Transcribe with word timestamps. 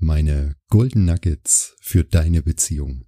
meine 0.00 0.56
Golden 0.68 1.04
Nuggets 1.04 1.76
für 1.80 2.04
deine 2.04 2.42
Beziehung. 2.42 3.04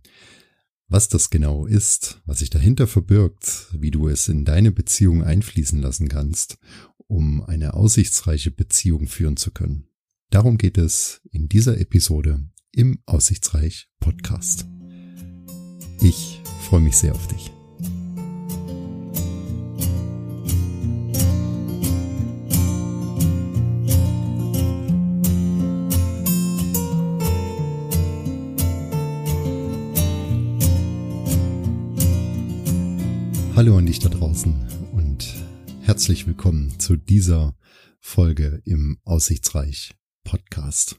Was 0.88 1.08
das 1.08 1.30
genau 1.30 1.66
ist, 1.66 2.20
was 2.26 2.40
sich 2.40 2.50
dahinter 2.50 2.86
verbirgt, 2.86 3.68
wie 3.72 3.90
du 3.90 4.08
es 4.08 4.28
in 4.28 4.44
deine 4.44 4.72
Beziehung 4.72 5.24
einfließen 5.24 5.80
lassen 5.80 6.08
kannst, 6.08 6.58
um 7.06 7.42
eine 7.42 7.74
aussichtsreiche 7.74 8.50
Beziehung 8.50 9.06
führen 9.06 9.36
zu 9.36 9.50
können. 9.50 9.88
Darum 10.30 10.58
geht 10.58 10.78
es 10.78 11.22
in 11.30 11.48
dieser 11.48 11.78
Episode 11.78 12.40
im 12.72 12.98
Aussichtsreich 13.06 13.88
Podcast. 14.00 14.66
Ich 16.00 16.40
freue 16.68 16.80
mich 16.80 16.96
sehr 16.96 17.14
auf 17.14 17.26
dich. 17.28 17.52
Draußen 34.32 34.54
und 34.92 35.34
herzlich 35.82 36.26
willkommen 36.26 36.80
zu 36.80 36.96
dieser 36.96 37.54
Folge 38.00 38.62
im 38.64 38.96
Aussichtsreich 39.04 39.92
Podcast. 40.24 40.98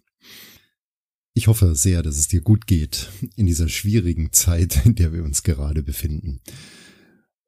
Ich 1.33 1.47
hoffe 1.47 1.73
sehr, 1.73 2.03
dass 2.03 2.17
es 2.17 2.27
dir 2.27 2.41
gut 2.41 2.67
geht 2.67 3.09
in 3.35 3.47
dieser 3.47 3.69
schwierigen 3.69 4.33
Zeit, 4.33 4.85
in 4.85 4.93
der 4.93 5.13
wir 5.13 5.23
uns 5.23 5.41
gerade 5.41 5.81
befinden. 5.81 6.41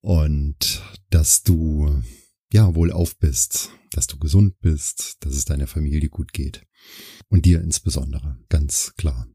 Und 0.02 0.82
dass 1.12 1.44
du 1.44 2.02
ja 2.52 2.74
wohl 2.74 2.92
auf 2.92 3.20
bist, 3.20 3.70
dass 3.92 4.08
du 4.08 4.18
gesund 4.18 4.60
bist, 4.62 5.18
dass 5.20 5.36
es 5.36 5.46
deiner 5.46 5.68
Familie 5.68 6.10
gut 6.10 6.34
geht. 6.34 6.66
Und 7.30 7.46
dir 7.46 7.62
insbesondere, 7.62 8.40
ganz 8.50 8.96
klar. 8.98 9.27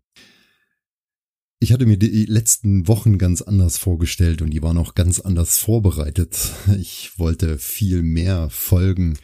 Ich 1.62 1.74
hatte 1.74 1.84
mir 1.84 1.98
die 1.98 2.24
letzten 2.24 2.88
Wochen 2.88 3.18
ganz 3.18 3.42
anders 3.42 3.76
vorgestellt 3.76 4.40
und 4.40 4.48
die 4.48 4.62
waren 4.62 4.78
auch 4.78 4.94
ganz 4.94 5.20
anders 5.20 5.58
vorbereitet. 5.58 6.38
Ich 6.80 7.18
wollte 7.18 7.58
viel 7.58 8.02
mehr 8.02 8.48
Folgen 8.48 9.18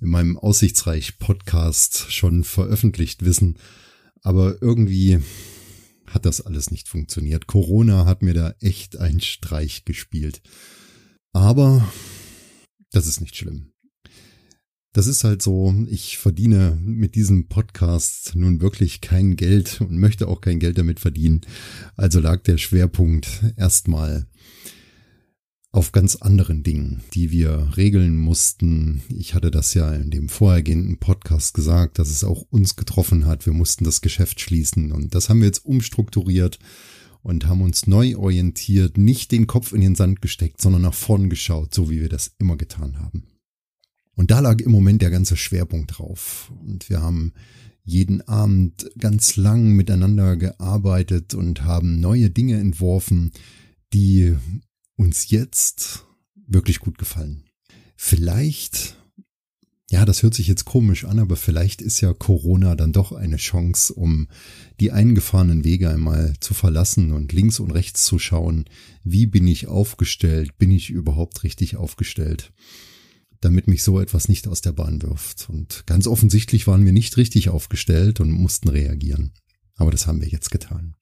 in 0.00 0.08
meinem 0.08 0.36
Aussichtsreich 0.36 1.20
Podcast 1.20 2.12
schon 2.12 2.42
veröffentlicht 2.42 3.24
wissen, 3.24 3.58
aber 4.22 4.60
irgendwie 4.60 5.20
hat 6.08 6.26
das 6.26 6.40
alles 6.40 6.72
nicht 6.72 6.88
funktioniert. 6.88 7.46
Corona 7.46 8.04
hat 8.04 8.20
mir 8.20 8.34
da 8.34 8.54
echt 8.60 8.96
einen 8.96 9.20
Streich 9.20 9.84
gespielt. 9.84 10.42
Aber 11.32 11.86
das 12.90 13.06
ist 13.06 13.20
nicht 13.20 13.36
schlimm. 13.36 13.75
Das 14.96 15.08
ist 15.08 15.24
halt 15.24 15.42
so, 15.42 15.74
ich 15.90 16.16
verdiene 16.16 16.78
mit 16.82 17.16
diesem 17.16 17.48
Podcast 17.48 18.32
nun 18.34 18.62
wirklich 18.62 19.02
kein 19.02 19.36
Geld 19.36 19.82
und 19.82 19.98
möchte 19.98 20.26
auch 20.26 20.40
kein 20.40 20.58
Geld 20.58 20.78
damit 20.78 21.00
verdienen. 21.00 21.42
Also 21.96 22.18
lag 22.18 22.42
der 22.44 22.56
Schwerpunkt 22.56 23.44
erstmal 23.58 24.26
auf 25.70 25.92
ganz 25.92 26.16
anderen 26.16 26.62
Dingen, 26.62 27.02
die 27.12 27.30
wir 27.30 27.72
regeln 27.76 28.16
mussten. 28.16 29.02
Ich 29.10 29.34
hatte 29.34 29.50
das 29.50 29.74
ja 29.74 29.92
in 29.92 30.10
dem 30.10 30.30
vorhergehenden 30.30 30.96
Podcast 30.96 31.52
gesagt, 31.52 31.98
dass 31.98 32.08
es 32.08 32.24
auch 32.24 32.46
uns 32.48 32.74
getroffen 32.74 33.26
hat. 33.26 33.44
Wir 33.44 33.52
mussten 33.52 33.84
das 33.84 34.00
Geschäft 34.00 34.40
schließen 34.40 34.92
und 34.92 35.14
das 35.14 35.28
haben 35.28 35.40
wir 35.40 35.46
jetzt 35.46 35.66
umstrukturiert 35.66 36.58
und 37.20 37.46
haben 37.46 37.60
uns 37.60 37.86
neu 37.86 38.16
orientiert, 38.16 38.96
nicht 38.96 39.30
den 39.30 39.46
Kopf 39.46 39.74
in 39.74 39.82
den 39.82 39.94
Sand 39.94 40.22
gesteckt, 40.22 40.62
sondern 40.62 40.80
nach 40.80 40.94
vorn 40.94 41.28
geschaut, 41.28 41.74
so 41.74 41.90
wie 41.90 42.00
wir 42.00 42.08
das 42.08 42.34
immer 42.38 42.56
getan 42.56 42.98
haben. 42.98 43.35
Und 44.16 44.30
da 44.30 44.40
lag 44.40 44.60
im 44.60 44.72
Moment 44.72 45.02
der 45.02 45.10
ganze 45.10 45.36
Schwerpunkt 45.36 45.98
drauf. 45.98 46.50
Und 46.64 46.88
wir 46.88 47.02
haben 47.02 47.32
jeden 47.84 48.22
Abend 48.22 48.90
ganz 48.98 49.36
lang 49.36 49.72
miteinander 49.72 50.36
gearbeitet 50.36 51.34
und 51.34 51.62
haben 51.62 52.00
neue 52.00 52.30
Dinge 52.30 52.58
entworfen, 52.58 53.30
die 53.92 54.34
uns 54.96 55.30
jetzt 55.30 56.04
wirklich 56.48 56.80
gut 56.80 56.98
gefallen. 56.98 57.44
Vielleicht, 57.94 58.96
ja, 59.90 60.04
das 60.04 60.22
hört 60.22 60.34
sich 60.34 60.48
jetzt 60.48 60.64
komisch 60.64 61.04
an, 61.04 61.18
aber 61.18 61.36
vielleicht 61.36 61.82
ist 61.82 62.00
ja 62.00 62.12
Corona 62.14 62.74
dann 62.74 62.92
doch 62.92 63.12
eine 63.12 63.36
Chance, 63.36 63.92
um 63.94 64.28
die 64.80 64.92
eingefahrenen 64.92 65.62
Wege 65.62 65.90
einmal 65.90 66.34
zu 66.40 66.54
verlassen 66.54 67.12
und 67.12 67.32
links 67.32 67.60
und 67.60 67.70
rechts 67.70 68.04
zu 68.04 68.18
schauen, 68.18 68.64
wie 69.04 69.26
bin 69.26 69.46
ich 69.46 69.68
aufgestellt, 69.68 70.56
bin 70.58 70.70
ich 70.70 70.90
überhaupt 70.90 71.44
richtig 71.44 71.76
aufgestellt 71.76 72.52
damit 73.40 73.68
mich 73.68 73.82
so 73.82 74.00
etwas 74.00 74.28
nicht 74.28 74.48
aus 74.48 74.60
der 74.60 74.72
Bahn 74.72 75.02
wirft. 75.02 75.48
Und 75.48 75.84
ganz 75.86 76.06
offensichtlich 76.06 76.66
waren 76.66 76.84
wir 76.84 76.92
nicht 76.92 77.16
richtig 77.16 77.48
aufgestellt 77.48 78.20
und 78.20 78.30
mussten 78.30 78.68
reagieren. 78.68 79.32
Aber 79.74 79.90
das 79.90 80.06
haben 80.06 80.20
wir 80.20 80.28
jetzt 80.28 80.50
getan. 80.50 80.94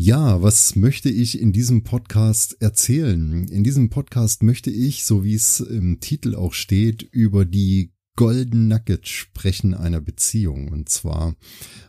Ja, 0.00 0.42
was 0.42 0.76
möchte 0.76 1.10
ich 1.10 1.40
in 1.40 1.52
diesem 1.52 1.82
Podcast 1.82 2.56
erzählen? 2.60 3.48
In 3.48 3.64
diesem 3.64 3.90
Podcast 3.90 4.44
möchte 4.44 4.70
ich, 4.70 5.04
so 5.04 5.24
wie 5.24 5.34
es 5.34 5.58
im 5.58 5.98
Titel 5.98 6.36
auch 6.36 6.52
steht, 6.52 7.02
über 7.02 7.44
die 7.44 7.92
Golden 8.14 8.68
Nugget 8.68 9.08
sprechen 9.08 9.74
einer 9.74 10.00
Beziehung. 10.00 10.68
Und 10.68 10.88
zwar 10.88 11.36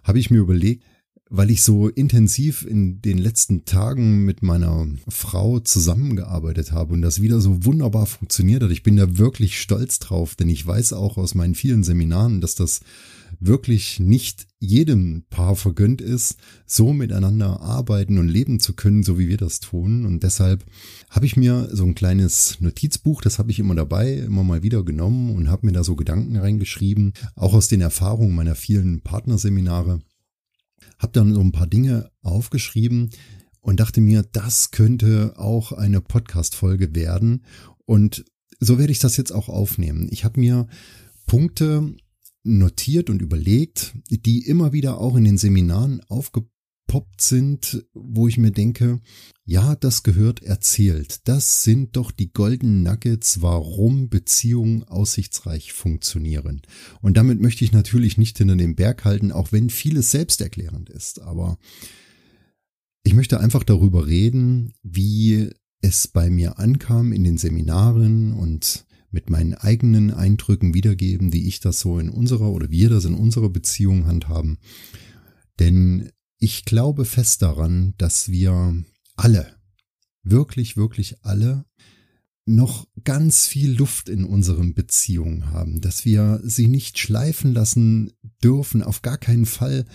habe 0.03 0.19
ich 0.19 0.31
mir 0.31 0.39
überlegt, 0.39 0.83
weil 1.29 1.51
ich 1.51 1.61
so 1.61 1.87
intensiv 1.87 2.65
in 2.65 3.01
den 3.01 3.19
letzten 3.19 3.65
Tagen 3.65 4.25
mit 4.25 4.41
meiner 4.41 4.87
Frau 5.07 5.59
zusammengearbeitet 5.59 6.71
habe 6.71 6.93
und 6.93 7.03
das 7.03 7.21
wieder 7.21 7.39
so 7.39 7.65
wunderbar 7.65 8.07
funktioniert 8.07 8.63
hat. 8.63 8.71
Ich 8.71 8.81
bin 8.81 8.97
da 8.97 9.17
wirklich 9.17 9.59
stolz 9.61 9.99
drauf, 9.99 10.35
denn 10.35 10.49
ich 10.49 10.65
weiß 10.65 10.93
auch 10.93 11.17
aus 11.17 11.35
meinen 11.35 11.53
vielen 11.53 11.83
Seminaren, 11.83 12.41
dass 12.41 12.55
das 12.55 12.81
wirklich 13.39 13.99
nicht 13.99 14.47
jedem 14.59 15.23
Paar 15.29 15.55
vergönnt 15.55 16.01
ist, 16.01 16.37
so 16.65 16.93
miteinander 16.93 17.61
arbeiten 17.61 18.17
und 18.17 18.27
leben 18.27 18.59
zu 18.59 18.73
können, 18.73 19.03
so 19.03 19.19
wie 19.19 19.29
wir 19.29 19.37
das 19.37 19.59
tun. 19.59 20.07
Und 20.07 20.23
deshalb 20.23 20.65
habe 21.11 21.27
ich 21.27 21.37
mir 21.37 21.69
so 21.71 21.85
ein 21.85 21.95
kleines 21.95 22.59
Notizbuch, 22.59 23.21
das 23.21 23.37
habe 23.37 23.51
ich 23.51 23.59
immer 23.59 23.75
dabei, 23.75 24.13
immer 24.13 24.43
mal 24.43 24.63
wieder 24.63 24.83
genommen 24.83 25.35
und 25.35 25.49
habe 25.49 25.67
mir 25.67 25.73
da 25.73 25.83
so 25.83 25.95
Gedanken 25.95 26.37
reingeschrieben, 26.37 27.13
auch 27.35 27.53
aus 27.53 27.67
den 27.67 27.81
Erfahrungen 27.81 28.35
meiner 28.35 28.55
vielen 28.55 29.01
Partnerseminare 29.01 29.99
habe 30.99 31.13
dann 31.13 31.33
so 31.33 31.41
ein 31.41 31.51
paar 31.51 31.67
Dinge 31.67 32.11
aufgeschrieben 32.21 33.09
und 33.61 33.79
dachte 33.79 34.01
mir, 34.01 34.23
das 34.23 34.71
könnte 34.71 35.33
auch 35.37 35.71
eine 35.71 36.01
Podcast-Folge 36.01 36.93
werden. 36.95 37.45
Und 37.85 38.25
so 38.59 38.77
werde 38.77 38.91
ich 38.91 38.99
das 38.99 39.17
jetzt 39.17 39.31
auch 39.31 39.49
aufnehmen. 39.49 40.07
Ich 40.11 40.23
habe 40.25 40.39
mir 40.39 40.67
Punkte 41.25 41.95
notiert 42.43 43.09
und 43.09 43.21
überlegt, 43.21 43.93
die 44.09 44.45
immer 44.45 44.73
wieder 44.73 44.99
auch 44.99 45.15
in 45.15 45.23
den 45.23 45.37
Seminaren 45.37 46.01
aufgepasst 46.07 46.58
aufgepoppt 46.89 47.21
sind, 47.21 47.85
wo 47.93 48.27
ich 48.27 48.37
mir 48.37 48.51
denke, 48.51 48.99
ja, 49.45 49.75
das 49.75 50.03
gehört 50.03 50.43
erzählt. 50.43 51.27
Das 51.27 51.63
sind 51.63 51.95
doch 51.95 52.11
die 52.11 52.33
Golden 52.33 52.83
Nuggets, 52.83 53.41
warum 53.41 54.09
Beziehungen 54.09 54.83
aussichtsreich 54.83 55.71
funktionieren. 55.73 56.61
Und 57.01 57.17
damit 57.17 57.39
möchte 57.39 57.63
ich 57.63 57.71
natürlich 57.71 58.17
nicht 58.17 58.37
hinter 58.37 58.55
dem 58.55 58.75
Berg 58.75 59.05
halten, 59.05 59.31
auch 59.31 59.51
wenn 59.51 59.69
vieles 59.69 60.11
selbsterklärend 60.11 60.89
ist. 60.89 61.21
Aber 61.21 61.57
ich 63.03 63.13
möchte 63.13 63.39
einfach 63.39 63.63
darüber 63.63 64.07
reden, 64.07 64.73
wie 64.83 65.49
es 65.81 66.07
bei 66.07 66.29
mir 66.29 66.59
ankam 66.59 67.13
in 67.13 67.23
den 67.23 67.37
Seminaren 67.37 68.33
und 68.33 68.85
mit 69.11 69.29
meinen 69.29 69.55
eigenen 69.55 70.11
Eindrücken 70.11 70.73
wiedergeben, 70.73 71.33
wie 71.33 71.47
ich 71.47 71.59
das 71.59 71.79
so 71.79 71.97
in 71.97 72.09
unserer 72.09 72.51
oder 72.51 72.69
wir 72.69 72.89
das 72.89 73.05
in 73.05 73.15
unserer 73.15 73.49
Beziehung 73.49 74.05
handhaben. 74.05 74.57
Denn 75.59 76.11
ich 76.39 76.65
glaube 76.65 77.05
fest 77.05 77.41
daran, 77.41 77.93
dass 77.97 78.29
wir 78.29 78.83
alle, 79.15 79.55
wirklich, 80.23 80.77
wirklich 80.77 81.23
alle, 81.23 81.65
noch 82.45 82.87
ganz 83.03 83.45
viel 83.45 83.71
Luft 83.71 84.09
in 84.09 84.25
unseren 84.25 84.73
Beziehungen 84.73 85.51
haben, 85.51 85.81
dass 85.81 86.03
wir 86.03 86.39
sie 86.43 86.67
nicht 86.67 86.97
schleifen 86.97 87.53
lassen 87.53 88.11
dürfen, 88.43 88.81
auf 88.81 89.03
gar 89.03 89.19
keinen 89.19 89.45
Fall, 89.45 89.85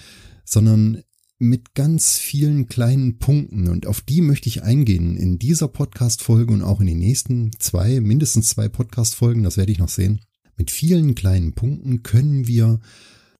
sondern 0.45 1.03
mit 1.39 1.75
ganz 1.75 2.17
vielen 2.17 2.69
kleinen 2.69 3.19
Punkten 3.19 3.69
und 3.69 3.87
auf 3.87 4.01
die 4.03 4.21
möchte 4.21 4.49
ich 4.49 4.63
eingehen 4.63 5.17
in 5.17 5.39
dieser 5.39 5.67
Podcast-Folge 5.67 6.53
und 6.53 6.63
auch 6.63 6.81
in 6.81 6.87
den 6.87 6.99
nächsten 6.99 7.51
zwei, 7.59 8.01
mindestens 8.01 8.51
zwei 8.51 8.69
Podcast-Folgen, 8.69 9.43
das 9.43 9.57
werde 9.57 9.73
ich 9.73 9.79
noch 9.79 9.89
sehen. 9.89 10.21
Mit 10.57 10.71
vielen 10.71 11.17
kleinen 11.17 11.55
Punkten 11.55 12.05
können 12.05 12.47
wir 12.47 12.79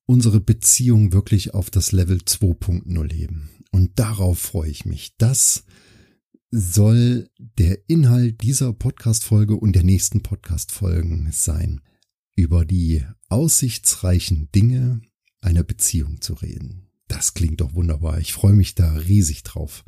unsere 0.07 0.41
Beziehung 0.41 1.13
wirklich 1.13 1.55
auf 1.55 1.71
das 1.71 1.93
Level 1.93 2.19
2.0 2.19 3.13
heben. 3.13 3.51
Und 3.71 3.99
darauf 3.99 4.39
freue 4.39 4.71
ich 4.71 4.85
mich. 4.85 5.17
Das 5.17 5.65
soll 6.51 7.29
der 7.39 7.89
Inhalt 7.89 8.43
dieser 8.43 8.73
Podcast-Folge 8.73 9.57
und 9.57 9.75
der 9.75 9.83
nächsten 9.83 10.23
Podcast-Folgen 10.23 11.31
sein. 11.33 11.81
Über 12.37 12.65
die 12.65 13.05
aussichtsreichen 13.29 14.51
Dinge 14.55 15.01
einer 15.41 15.65
Beziehung 15.65 16.21
zu 16.21 16.35
reden. 16.35 16.89
Das 17.09 17.35
klingt 17.35 17.61
doch 17.61 17.75
wunderbar. 17.75 18.19
Ich 18.19 18.33
freue 18.33 18.55
mich 18.55 18.75
da 18.75 18.93
riesig 18.93 19.43
drauf. 19.43 19.85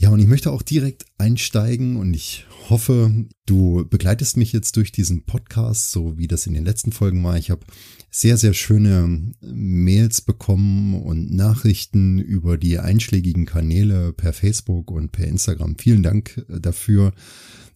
Ja, 0.00 0.10
und 0.10 0.20
ich 0.20 0.28
möchte 0.28 0.52
auch 0.52 0.62
direkt 0.62 1.06
einsteigen 1.18 1.96
und 1.96 2.14
ich 2.14 2.46
hoffe, 2.70 3.26
du 3.46 3.84
begleitest 3.84 4.36
mich 4.36 4.52
jetzt 4.52 4.76
durch 4.76 4.92
diesen 4.92 5.24
Podcast, 5.24 5.90
so 5.90 6.16
wie 6.16 6.28
das 6.28 6.46
in 6.46 6.54
den 6.54 6.64
letzten 6.64 6.92
Folgen 6.92 7.24
war. 7.24 7.36
Ich 7.36 7.50
habe 7.50 7.66
sehr, 8.08 8.36
sehr 8.36 8.54
schöne 8.54 9.32
Mails 9.40 10.20
bekommen 10.20 11.02
und 11.02 11.34
Nachrichten 11.34 12.20
über 12.20 12.58
die 12.58 12.78
einschlägigen 12.78 13.44
Kanäle 13.44 14.12
per 14.12 14.32
Facebook 14.32 14.92
und 14.92 15.10
per 15.10 15.26
Instagram. 15.26 15.76
Vielen 15.78 16.04
Dank 16.04 16.46
dafür. 16.48 17.12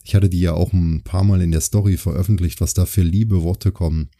Ich 0.05 0.15
hatte 0.15 0.29
die 0.29 0.41
ja 0.41 0.53
auch 0.53 0.73
ein 0.73 1.03
paar 1.03 1.25
Mal 1.25 1.43
in 1.43 1.51
der 1.51 1.61
Story 1.61 1.97
veröffentlicht, 1.97 2.61
was 2.61 2.73
da 2.73 2.87
für 2.87 3.03
liebe 3.03 3.43
Worte 3.43 3.73
kommen. 3.73 4.11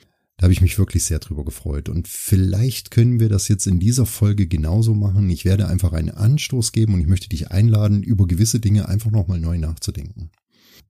Da 0.43 0.47
habe 0.47 0.55
ich 0.55 0.61
mich 0.61 0.77
wirklich 0.77 1.05
sehr 1.05 1.21
drüber 1.21 1.45
gefreut. 1.45 1.89
Und 1.89 2.09
vielleicht 2.09 2.91
können 2.91 3.21
wir 3.21 3.29
das 3.29 3.47
jetzt 3.47 3.69
in 3.69 3.79
dieser 3.79 4.07
Folge 4.07 4.49
genauso 4.49 4.93
machen. 4.93 5.31
Ich 5.31 5.45
werde 5.45 5.69
einfach 5.69 5.93
einen 5.93 6.11
Anstoß 6.11 6.73
geben 6.73 6.95
und 6.95 7.01
ich 7.01 7.07
möchte 7.07 7.29
dich 7.29 7.53
einladen, 7.53 8.03
über 8.03 8.27
gewisse 8.27 8.59
Dinge 8.59 8.89
einfach 8.89 9.13
nochmal 9.13 9.39
neu 9.39 9.57
nachzudenken. 9.59 10.33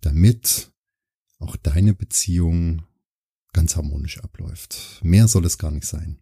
Damit 0.01 0.73
auch 1.39 1.57
deine 1.57 1.93
Beziehung 1.93 2.81
ganz 3.53 3.77
harmonisch 3.77 4.21
abläuft. 4.21 5.01
Mehr 5.03 5.29
soll 5.29 5.45
es 5.45 5.59
gar 5.59 5.71
nicht 5.71 5.87
sein. 5.87 6.17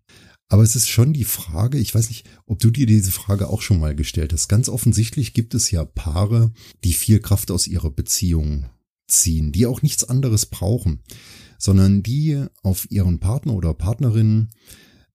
Aber 0.49 0.65
es 0.65 0.75
ist 0.75 0.88
schon 0.88 1.12
die 1.12 1.23
Frage, 1.23 1.79
ich 1.79 1.94
weiß 1.94 2.09
nicht, 2.09 2.29
ob 2.47 2.59
du 2.59 2.73
dir 2.73 2.87
diese 2.87 3.12
Frage 3.12 3.47
auch 3.47 3.62
schon 3.62 3.79
mal 3.79 3.94
gestellt 3.94 4.33
hast. 4.33 4.49
Ganz 4.49 4.69
offensichtlich 4.69 5.35
gibt 5.35 5.55
es 5.55 5.71
ja 5.71 5.85
Paare, 5.85 6.53
die 6.83 6.94
viel 6.94 7.21
Kraft 7.21 7.53
aus 7.53 7.69
ihrer 7.69 7.93
Beziehung 7.93 8.67
ziehen, 9.11 9.53
die 9.53 9.67
auch 9.67 9.83
nichts 9.83 10.05
anderes 10.05 10.47
brauchen 10.47 11.03
sondern 11.61 12.03
die 12.03 12.43
auf 12.62 12.91
ihren 12.91 13.21
Partner 13.21 13.55
oder 13.55 13.75
Partnerin 13.75 14.49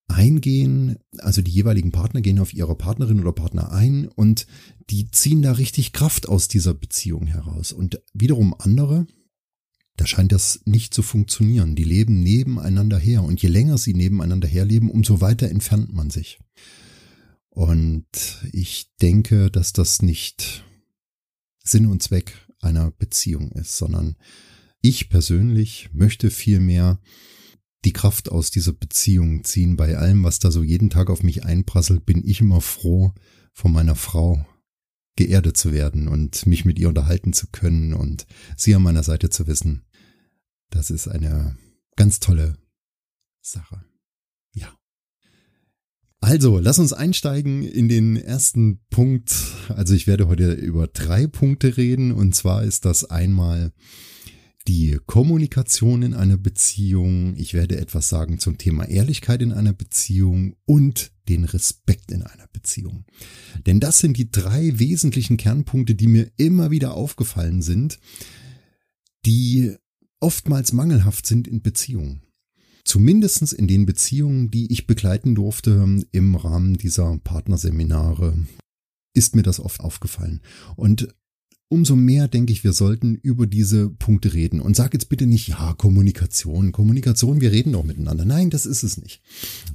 eingehen, 0.07 0.97
also 1.17 1.41
die 1.41 1.51
jeweiligen 1.51 1.91
Partner 1.91 2.21
gehen 2.21 2.39
auf 2.39 2.53
ihre 2.53 2.75
Partnerin 2.75 3.19
oder 3.19 3.33
Partner 3.33 3.71
ein 3.71 4.07
und 4.07 4.45
die 4.91 5.09
ziehen 5.09 5.41
da 5.41 5.53
richtig 5.53 5.91
Kraft 5.91 6.29
aus 6.29 6.47
dieser 6.47 6.75
Beziehung 6.75 7.25
heraus. 7.25 7.71
Und 7.71 7.99
wiederum 8.13 8.53
andere, 8.59 9.07
da 9.97 10.05
scheint 10.05 10.31
das 10.31 10.61
nicht 10.65 10.93
zu 10.93 11.01
funktionieren. 11.01 11.75
Die 11.75 11.83
leben 11.83 12.19
nebeneinander 12.19 12.99
her 12.99 13.23
und 13.23 13.41
je 13.41 13.49
länger 13.49 13.79
sie 13.79 13.95
nebeneinander 13.95 14.47
herleben, 14.47 14.91
umso 14.91 15.21
weiter 15.21 15.49
entfernt 15.49 15.91
man 15.93 16.11
sich. 16.11 16.37
Und 17.49 18.05
ich 18.51 18.91
denke, 19.01 19.49
dass 19.49 19.73
das 19.73 20.03
nicht 20.03 20.63
Sinn 21.63 21.87
und 21.87 22.03
Zweck 22.03 22.44
einer 22.61 22.91
Beziehung 22.91 23.51
ist, 23.51 23.77
sondern 23.77 24.15
ich 24.81 25.09
persönlich 25.09 25.89
möchte 25.93 26.29
vielmehr 26.29 26.99
die 27.85 27.93
Kraft 27.93 28.29
aus 28.29 28.51
dieser 28.51 28.73
Beziehung 28.73 29.43
ziehen. 29.43 29.77
Bei 29.77 29.97
allem, 29.97 30.23
was 30.23 30.39
da 30.39 30.51
so 30.51 30.63
jeden 30.63 30.89
Tag 30.89 31.09
auf 31.09 31.23
mich 31.23 31.45
einprasselt, 31.45 32.05
bin 32.05 32.27
ich 32.27 32.41
immer 32.41 32.61
froh, 32.61 33.13
von 33.53 33.71
meiner 33.71 33.95
Frau 33.95 34.45
geerdet 35.15 35.55
zu 35.55 35.71
werden 35.71 36.07
und 36.07 36.45
mich 36.45 36.65
mit 36.65 36.77
ihr 36.77 36.89
unterhalten 36.89 37.31
zu 37.31 37.47
können 37.47 37.93
und 37.93 38.27
sie 38.57 38.75
an 38.75 38.83
meiner 38.83 39.03
Seite 39.03 39.29
zu 39.29 39.47
wissen. 39.47 39.85
Das 40.69 40.89
ist 40.89 41.07
eine 41.07 41.57
ganz 41.95 42.19
tolle 42.19 42.57
Sache. 43.41 43.85
Also, 46.25 46.57
lass 46.57 46.79
uns 46.79 46.91
einsteigen 46.91 47.61
in 47.61 47.87
den 47.87 48.17
ersten 48.17 48.79
Punkt. 48.89 49.31
Also 49.69 49.93
ich 49.93 50.07
werde 50.07 50.27
heute 50.27 50.53
über 50.53 50.87
drei 50.87 51.27
Punkte 51.27 51.77
reden 51.77 52.11
und 52.11 52.33
zwar 52.33 52.63
ist 52.63 52.83
das 52.85 53.05
einmal 53.05 53.73
die 54.67 54.97
Kommunikation 55.05 56.01
in 56.01 56.15
einer 56.15 56.37
Beziehung, 56.37 57.35
ich 57.37 57.53
werde 57.53 57.77
etwas 57.77 58.09
sagen 58.09 58.39
zum 58.39 58.57
Thema 58.57 58.85
Ehrlichkeit 58.85 59.43
in 59.43 59.51
einer 59.51 59.73
Beziehung 59.73 60.55
und 60.65 61.11
den 61.29 61.43
Respekt 61.43 62.11
in 62.11 62.23
einer 62.23 62.47
Beziehung. 62.51 63.05
Denn 63.67 63.79
das 63.79 63.99
sind 63.99 64.17
die 64.17 64.31
drei 64.31 64.79
wesentlichen 64.79 65.37
Kernpunkte, 65.37 65.93
die 65.93 66.07
mir 66.07 66.31
immer 66.37 66.71
wieder 66.71 66.95
aufgefallen 66.95 67.61
sind, 67.61 67.99
die 69.27 69.75
oftmals 70.19 70.73
mangelhaft 70.73 71.27
sind 71.27 71.47
in 71.47 71.61
Beziehungen. 71.61 72.24
Zumindestens 72.85 73.51
in 73.51 73.67
den 73.67 73.85
Beziehungen, 73.87 74.51
die 74.51 74.71
ich 74.71 74.85
begleiten 74.85 75.33
durfte 75.33 76.03
im 76.11 76.35
Rahmen 76.35 76.77
dieser 76.77 77.17
Partnerseminare, 77.23 78.37
ist 79.13 79.35
mir 79.35 79.41
das 79.41 79.59
oft 79.59 79.81
aufgefallen. 79.81 80.41
Und 80.75 81.07
umso 81.67 81.95
mehr 81.95 82.27
denke 82.27 82.53
ich, 82.53 82.63
wir 82.63 82.73
sollten 82.73 83.15
über 83.15 83.47
diese 83.47 83.89
Punkte 83.89 84.33
reden. 84.33 84.61
Und 84.61 84.75
sag 84.75 84.93
jetzt 84.93 85.09
bitte 85.09 85.25
nicht, 85.25 85.47
ja, 85.47 85.73
Kommunikation, 85.73 86.71
Kommunikation, 86.71 87.41
wir 87.41 87.51
reden 87.51 87.73
doch 87.73 87.83
miteinander. 87.83 88.23
Nein, 88.23 88.51
das 88.51 88.67
ist 88.67 88.83
es 88.83 88.97
nicht. 88.97 89.21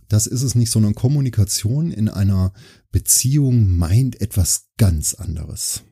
Das 0.09 0.29
ist 0.29 0.43
es 0.43 0.55
nicht, 0.55 0.71
sondern 0.71 0.95
Kommunikation 0.95 1.91
in 1.91 2.09
einer 2.09 2.53
Beziehung 2.93 3.77
meint 3.77 4.21
etwas 4.21 4.69
ganz 4.77 5.15
anderes. 5.15 5.83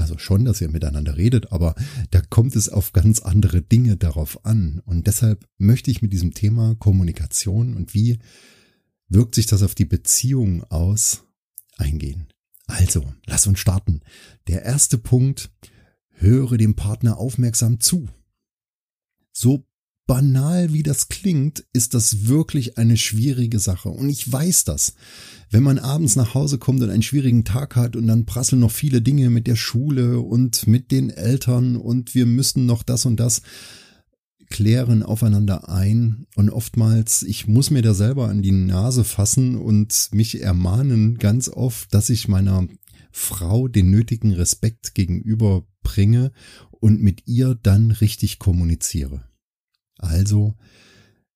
Also 0.00 0.18
schon, 0.18 0.44
dass 0.44 0.60
ihr 0.60 0.70
miteinander 0.70 1.16
redet, 1.16 1.52
aber 1.52 1.74
da 2.10 2.20
kommt 2.22 2.56
es 2.56 2.68
auf 2.68 2.92
ganz 2.92 3.20
andere 3.20 3.62
Dinge 3.62 3.96
darauf 3.96 4.44
an. 4.44 4.80
Und 4.84 5.06
deshalb 5.06 5.46
möchte 5.58 5.90
ich 5.90 6.02
mit 6.02 6.12
diesem 6.12 6.32
Thema 6.32 6.74
Kommunikation 6.76 7.74
und 7.74 7.94
wie 7.94 8.18
wirkt 9.08 9.34
sich 9.34 9.46
das 9.46 9.62
auf 9.62 9.74
die 9.74 9.84
Beziehung 9.84 10.64
aus 10.64 11.24
eingehen. 11.76 12.28
Also, 12.66 13.12
lass 13.26 13.46
uns 13.46 13.58
starten. 13.58 14.00
Der 14.46 14.62
erste 14.62 14.96
Punkt, 14.96 15.50
höre 16.12 16.56
dem 16.56 16.76
Partner 16.76 17.18
aufmerksam 17.18 17.80
zu. 17.80 18.08
So 19.32 19.66
banal 20.10 20.72
wie 20.72 20.82
das 20.82 21.06
klingt, 21.06 21.64
ist 21.72 21.94
das 21.94 22.26
wirklich 22.26 22.78
eine 22.78 22.96
schwierige 22.96 23.60
Sache. 23.60 23.90
Und 23.90 24.08
ich 24.08 24.30
weiß 24.30 24.64
das. 24.64 24.94
Wenn 25.52 25.62
man 25.62 25.78
abends 25.78 26.16
nach 26.16 26.34
Hause 26.34 26.58
kommt 26.58 26.82
und 26.82 26.90
einen 26.90 27.04
schwierigen 27.04 27.44
Tag 27.44 27.76
hat 27.76 27.94
und 27.94 28.08
dann 28.08 28.26
prasseln 28.26 28.58
noch 28.60 28.72
viele 28.72 29.02
Dinge 29.02 29.30
mit 29.30 29.46
der 29.46 29.54
Schule 29.54 30.18
und 30.18 30.66
mit 30.66 30.90
den 30.90 31.10
Eltern 31.10 31.76
und 31.76 32.16
wir 32.16 32.26
müssen 32.26 32.66
noch 32.66 32.82
das 32.82 33.06
und 33.06 33.20
das, 33.20 33.42
klären 34.48 35.04
aufeinander 35.04 35.68
ein 35.68 36.26
und 36.34 36.50
oftmals, 36.50 37.22
ich 37.22 37.46
muss 37.46 37.70
mir 37.70 37.82
da 37.82 37.94
selber 37.94 38.28
an 38.28 38.42
die 38.42 38.50
Nase 38.50 39.04
fassen 39.04 39.54
und 39.54 40.08
mich 40.10 40.42
ermahnen 40.42 41.18
ganz 41.18 41.48
oft, 41.48 41.94
dass 41.94 42.10
ich 42.10 42.26
meiner 42.26 42.66
Frau 43.12 43.68
den 43.68 43.90
nötigen 43.90 44.32
Respekt 44.32 44.96
gegenüber 44.96 45.68
bringe 45.84 46.32
und 46.72 47.00
mit 47.00 47.28
ihr 47.28 47.54
dann 47.54 47.92
richtig 47.92 48.40
kommuniziere. 48.40 49.29
Also, 50.00 50.54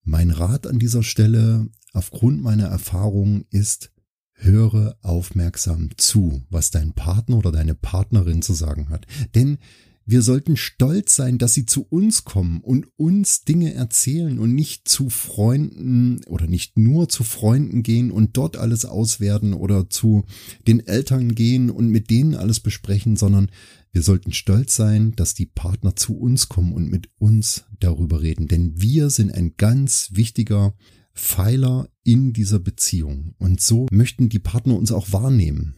mein 0.02 0.30
Rat 0.30 0.66
an 0.66 0.78
dieser 0.78 1.02
Stelle 1.02 1.68
aufgrund 1.92 2.42
meiner 2.42 2.66
Erfahrung 2.66 3.44
ist, 3.50 3.90
höre 4.32 4.96
aufmerksam 5.02 5.90
zu, 5.96 6.42
was 6.50 6.70
dein 6.70 6.92
Partner 6.92 7.38
oder 7.38 7.52
deine 7.52 7.74
Partnerin 7.74 8.42
zu 8.42 8.52
sagen 8.52 8.88
hat. 8.88 9.06
Denn 9.34 9.58
wir 10.06 10.22
sollten 10.22 10.56
stolz 10.56 11.16
sein, 11.16 11.38
dass 11.38 11.54
sie 11.54 11.66
zu 11.66 11.86
uns 11.88 12.24
kommen 12.24 12.60
und 12.60 12.88
uns 12.96 13.44
Dinge 13.44 13.72
erzählen 13.74 14.38
und 14.38 14.54
nicht 14.54 14.86
zu 14.86 15.08
Freunden 15.08 16.22
oder 16.26 16.46
nicht 16.46 16.76
nur 16.76 17.08
zu 17.08 17.24
Freunden 17.24 17.82
gehen 17.82 18.10
und 18.10 18.36
dort 18.36 18.56
alles 18.56 18.84
auswerten 18.84 19.54
oder 19.54 19.88
zu 19.88 20.24
den 20.66 20.86
Eltern 20.86 21.34
gehen 21.34 21.70
und 21.70 21.88
mit 21.88 22.10
denen 22.10 22.34
alles 22.34 22.60
besprechen, 22.60 23.16
sondern 23.16 23.50
wir 23.92 24.02
sollten 24.02 24.32
stolz 24.32 24.76
sein, 24.76 25.12
dass 25.16 25.34
die 25.34 25.46
Partner 25.46 25.96
zu 25.96 26.16
uns 26.18 26.48
kommen 26.48 26.72
und 26.72 26.90
mit 26.90 27.08
uns 27.18 27.64
darüber 27.80 28.22
reden. 28.22 28.48
Denn 28.48 28.80
wir 28.80 29.08
sind 29.08 29.32
ein 29.32 29.54
ganz 29.56 30.10
wichtiger 30.12 30.74
Pfeiler 31.14 31.88
in 32.02 32.32
dieser 32.32 32.58
Beziehung. 32.58 33.34
Und 33.38 33.60
so 33.60 33.86
möchten 33.90 34.28
die 34.28 34.40
Partner 34.40 34.76
uns 34.76 34.90
auch 34.90 35.12
wahrnehmen. 35.12 35.76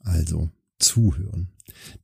Also 0.00 0.50
zuhören. 0.78 1.52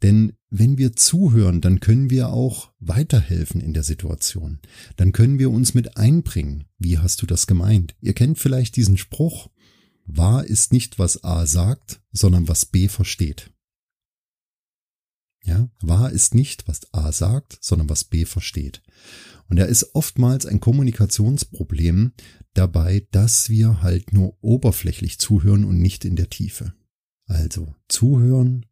Denn 0.03 0.35
wenn 0.51 0.79
wir 0.79 0.95
zuhören, 0.95 1.61
dann 1.61 1.81
können 1.81 2.11
wir 2.11 2.29
auch 2.29 2.73
weiterhelfen 2.79 3.61
in 3.61 3.73
der 3.73 3.83
Situation. 3.83 4.61
Dann 4.97 5.13
können 5.13 5.39
wir 5.39 5.51
uns 5.51 5.75
mit 5.75 5.97
einbringen. 5.97 6.65
Wie 6.79 6.99
hast 6.99 7.23
du 7.23 7.27
das 7.27 7.47
gemeint? 7.47 7.95
Ihr 8.01 8.15
kennt 8.15 8.39
vielleicht 8.39 8.77
diesen 8.77 8.97
Spruch, 8.97 9.49
wahr 10.07 10.45
ist 10.45 10.73
nicht, 10.73 10.99
was 10.99 11.25
A 11.25 11.47
sagt, 11.47 12.01
sondern 12.13 12.49
was 12.49 12.67
B 12.67 12.89
versteht. 12.89 13.51
Ja, 15.45 15.69
wahr 15.83 16.11
ist 16.11 16.35
nicht, 16.35 16.69
was 16.69 16.93
A 16.95 17.13
sagt, 17.13 17.59
sondern 17.61 17.89
was 17.89 18.05
B 18.05 18.25
versteht. 18.25 18.83
Und 19.49 19.59
da 19.59 19.65
ist 19.65 19.95
oftmals 19.95 20.47
ein 20.47 20.61
Kommunikationsproblem 20.61 22.13
dabei, 22.55 23.07
dass 23.11 23.51
wir 23.51 23.83
halt 23.83 24.13
nur 24.13 24.39
oberflächlich 24.41 25.19
zuhören 25.19 25.65
und 25.65 25.79
nicht 25.79 26.07
in 26.07 26.17
der 26.17 26.31
Tiefe. 26.31 26.73
Also 27.27 27.75
zuhören, 27.89 28.67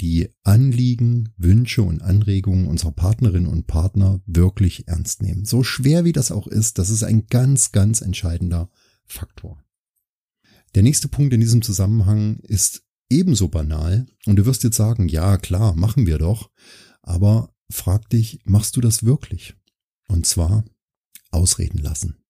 die 0.00 0.30
Anliegen, 0.42 1.32
Wünsche 1.36 1.82
und 1.82 2.02
Anregungen 2.02 2.66
unserer 2.66 2.92
Partnerinnen 2.92 3.48
und 3.48 3.66
Partner 3.66 4.20
wirklich 4.26 4.88
ernst 4.88 5.22
nehmen. 5.22 5.44
So 5.44 5.62
schwer 5.62 6.04
wie 6.04 6.12
das 6.12 6.32
auch 6.32 6.48
ist, 6.48 6.78
das 6.78 6.90
ist 6.90 7.04
ein 7.04 7.26
ganz, 7.26 7.70
ganz 7.70 8.00
entscheidender 8.00 8.68
Faktor. 9.06 9.62
Der 10.74 10.82
nächste 10.82 11.08
Punkt 11.08 11.32
in 11.32 11.40
diesem 11.40 11.62
Zusammenhang 11.62 12.38
ist 12.40 12.82
ebenso 13.10 13.48
banal 13.48 14.06
und 14.26 14.36
du 14.36 14.46
wirst 14.46 14.64
jetzt 14.64 14.76
sagen, 14.76 15.08
ja 15.08 15.36
klar, 15.36 15.74
machen 15.74 16.06
wir 16.06 16.18
doch, 16.18 16.50
aber 17.02 17.54
frag 17.70 18.08
dich, 18.08 18.40
machst 18.44 18.76
du 18.76 18.80
das 18.80 19.04
wirklich? 19.04 19.54
Und 20.08 20.26
zwar 20.26 20.64
ausreden 21.30 21.78
lassen. 21.78 22.21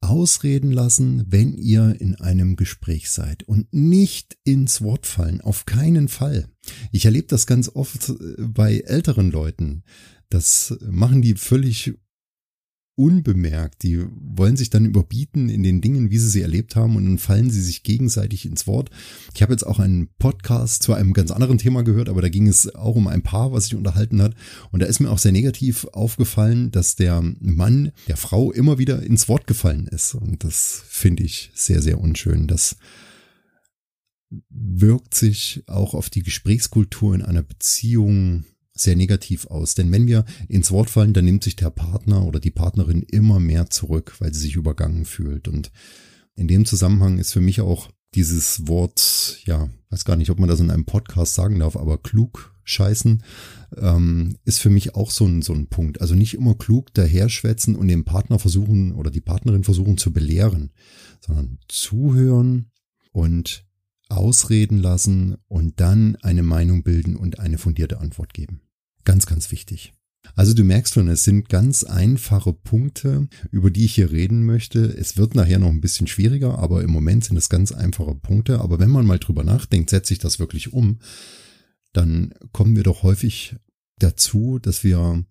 Ausreden 0.00 0.72
lassen, 0.72 1.24
wenn 1.28 1.56
ihr 1.56 2.00
in 2.00 2.14
einem 2.16 2.56
Gespräch 2.56 3.10
seid 3.10 3.42
und 3.42 3.72
nicht 3.72 4.38
ins 4.44 4.80
Wort 4.80 5.06
fallen, 5.06 5.40
auf 5.40 5.66
keinen 5.66 6.08
Fall. 6.08 6.48
Ich 6.90 7.04
erlebe 7.04 7.28
das 7.28 7.46
ganz 7.46 7.70
oft 7.74 8.08
äh, 8.08 8.14
bei 8.38 8.80
älteren 8.80 9.30
Leuten. 9.30 9.82
Das 10.28 10.76
machen 10.88 11.22
die 11.22 11.34
völlig 11.34 11.94
unbemerkt. 13.00 13.82
Die 13.82 14.04
wollen 14.20 14.56
sich 14.56 14.68
dann 14.68 14.84
überbieten 14.84 15.48
in 15.48 15.62
den 15.62 15.80
Dingen, 15.80 16.10
wie 16.10 16.18
sie 16.18 16.28
sie 16.28 16.42
erlebt 16.42 16.76
haben 16.76 16.96
und 16.96 17.06
dann 17.06 17.18
fallen 17.18 17.50
sie 17.50 17.62
sich 17.62 17.82
gegenseitig 17.82 18.44
ins 18.44 18.66
Wort. 18.66 18.90
Ich 19.34 19.40
habe 19.40 19.52
jetzt 19.52 19.66
auch 19.66 19.78
einen 19.78 20.08
Podcast 20.18 20.82
zu 20.82 20.92
einem 20.92 21.14
ganz 21.14 21.30
anderen 21.30 21.56
Thema 21.56 21.82
gehört, 21.82 22.10
aber 22.10 22.20
da 22.20 22.28
ging 22.28 22.46
es 22.46 22.74
auch 22.74 22.96
um 22.96 23.06
ein 23.06 23.22
Paar, 23.22 23.52
was 23.52 23.64
sich 23.64 23.74
unterhalten 23.74 24.20
hat. 24.20 24.34
Und 24.70 24.82
da 24.82 24.86
ist 24.86 25.00
mir 25.00 25.10
auch 25.10 25.18
sehr 25.18 25.32
negativ 25.32 25.86
aufgefallen, 25.86 26.70
dass 26.70 26.94
der 26.94 27.22
Mann 27.40 27.92
der 28.06 28.18
Frau 28.18 28.52
immer 28.52 28.76
wieder 28.76 29.02
ins 29.02 29.28
Wort 29.28 29.46
gefallen 29.46 29.86
ist. 29.86 30.14
Und 30.14 30.44
das 30.44 30.82
finde 30.86 31.22
ich 31.22 31.50
sehr, 31.54 31.80
sehr 31.80 31.98
unschön. 32.00 32.46
Das 32.46 32.76
wirkt 34.50 35.14
sich 35.14 35.64
auch 35.66 35.94
auf 35.94 36.10
die 36.10 36.22
Gesprächskultur 36.22 37.14
in 37.14 37.22
einer 37.22 37.42
Beziehung 37.42 38.44
sehr 38.82 38.96
negativ 38.96 39.46
aus. 39.46 39.74
Denn 39.74 39.92
wenn 39.92 40.06
wir 40.06 40.24
ins 40.48 40.70
Wort 40.70 40.90
fallen, 40.90 41.12
dann 41.12 41.24
nimmt 41.24 41.44
sich 41.44 41.56
der 41.56 41.70
Partner 41.70 42.24
oder 42.24 42.40
die 42.40 42.50
Partnerin 42.50 43.02
immer 43.02 43.40
mehr 43.40 43.70
zurück, 43.70 44.14
weil 44.18 44.32
sie 44.34 44.40
sich 44.40 44.56
übergangen 44.56 45.04
fühlt. 45.04 45.48
Und 45.48 45.70
in 46.34 46.48
dem 46.48 46.64
Zusammenhang 46.64 47.18
ist 47.18 47.32
für 47.32 47.40
mich 47.40 47.60
auch 47.60 47.90
dieses 48.14 48.66
Wort, 48.66 49.40
ja, 49.44 49.68
weiß 49.90 50.04
gar 50.04 50.16
nicht, 50.16 50.30
ob 50.30 50.38
man 50.38 50.48
das 50.48 50.60
in 50.60 50.70
einem 50.70 50.84
Podcast 50.84 51.34
sagen 51.34 51.58
darf, 51.60 51.76
aber 51.76 51.98
klug 51.98 52.54
scheißen, 52.64 53.22
ähm, 53.76 54.36
ist 54.44 54.60
für 54.60 54.70
mich 54.70 54.94
auch 54.94 55.10
so 55.10 55.26
ein, 55.26 55.42
so 55.42 55.52
ein 55.52 55.68
Punkt. 55.68 56.00
Also 56.00 56.14
nicht 56.14 56.34
immer 56.34 56.54
klug 56.54 56.92
daherschwätzen 56.94 57.76
und 57.76 57.88
den 57.88 58.04
Partner 58.04 58.38
versuchen 58.38 58.92
oder 58.92 59.10
die 59.10 59.20
Partnerin 59.20 59.64
versuchen 59.64 59.98
zu 59.98 60.12
belehren, 60.12 60.72
sondern 61.20 61.58
zuhören 61.68 62.70
und 63.12 63.64
ausreden 64.08 64.78
lassen 64.78 65.36
und 65.46 65.80
dann 65.80 66.16
eine 66.16 66.42
Meinung 66.42 66.82
bilden 66.82 67.16
und 67.16 67.38
eine 67.38 67.58
fundierte 67.58 68.00
Antwort 68.00 68.34
geben. 68.34 68.60
Ganz, 69.04 69.26
ganz 69.26 69.50
wichtig. 69.50 69.92
Also 70.36 70.54
du 70.54 70.64
merkst 70.64 70.94
schon, 70.94 71.08
es 71.08 71.24
sind 71.24 71.48
ganz 71.48 71.84
einfache 71.84 72.52
Punkte, 72.52 73.28
über 73.50 73.70
die 73.70 73.84
ich 73.84 73.94
hier 73.94 74.10
reden 74.10 74.44
möchte. 74.44 74.84
Es 74.84 75.16
wird 75.16 75.34
nachher 75.34 75.58
noch 75.58 75.68
ein 75.68 75.80
bisschen 75.80 76.06
schwieriger, 76.06 76.58
aber 76.58 76.82
im 76.82 76.90
Moment 76.90 77.24
sind 77.24 77.36
es 77.36 77.48
ganz 77.48 77.72
einfache 77.72 78.14
Punkte. 78.14 78.60
Aber 78.60 78.78
wenn 78.78 78.90
man 78.90 79.06
mal 79.06 79.18
drüber 79.18 79.44
nachdenkt, 79.44 79.90
setze 79.90 80.12
ich 80.12 80.18
das 80.18 80.38
wirklich 80.38 80.72
um, 80.72 80.98
dann 81.92 82.32
kommen 82.52 82.76
wir 82.76 82.84
doch 82.84 83.02
häufig 83.02 83.56
dazu, 83.98 84.58
dass 84.58 84.84
wir 84.84 85.24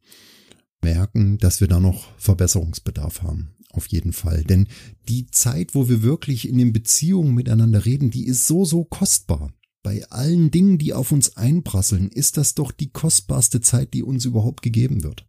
merken, 0.82 1.38
dass 1.38 1.62
wir 1.62 1.68
da 1.68 1.80
noch 1.80 2.08
Verbesserungsbedarf 2.18 3.22
haben. 3.22 3.56
Auf 3.72 3.86
jeden 3.88 4.14
Fall. 4.14 4.44
Denn 4.44 4.68
die 5.08 5.28
Zeit, 5.28 5.76
wo 5.76 5.90
wir 5.90 6.02
wirklich 6.02 6.50
in 6.50 6.58
den 6.58 6.74
Beziehungen 6.74 7.36
miteinander 7.36 7.86
reden, 7.86 8.10
die 8.10 8.26
ist 8.26 8.48
so, 8.48 8.66
so 8.66 8.84
kostbar 8.84 9.54
bei 9.82 10.06
allen 10.10 10.52
Dingen, 10.52 10.78
die 10.78 10.94
auf 10.94 11.12
uns 11.12 11.38
einprasseln, 11.38 12.10
ist 12.10 12.38
das 12.38 12.56
doch 12.56 12.72
die 12.72 12.90
kostbarste 12.90 13.62
Zeit, 13.62 13.94
die 13.94 14.04
uns 14.04 14.26
überhaupt 14.26 14.62
gegeben 14.62 15.04
wird. 15.04 15.26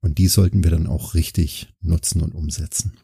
Und 0.00 0.18
die 0.18 0.28
sollten 0.28 0.62
wir 0.64 0.70
dann 0.70 0.86
auch 0.86 1.14
richtig 1.14 1.72
nutzen 1.80 2.22
und 2.22 2.34
umsetzen. 2.34 2.96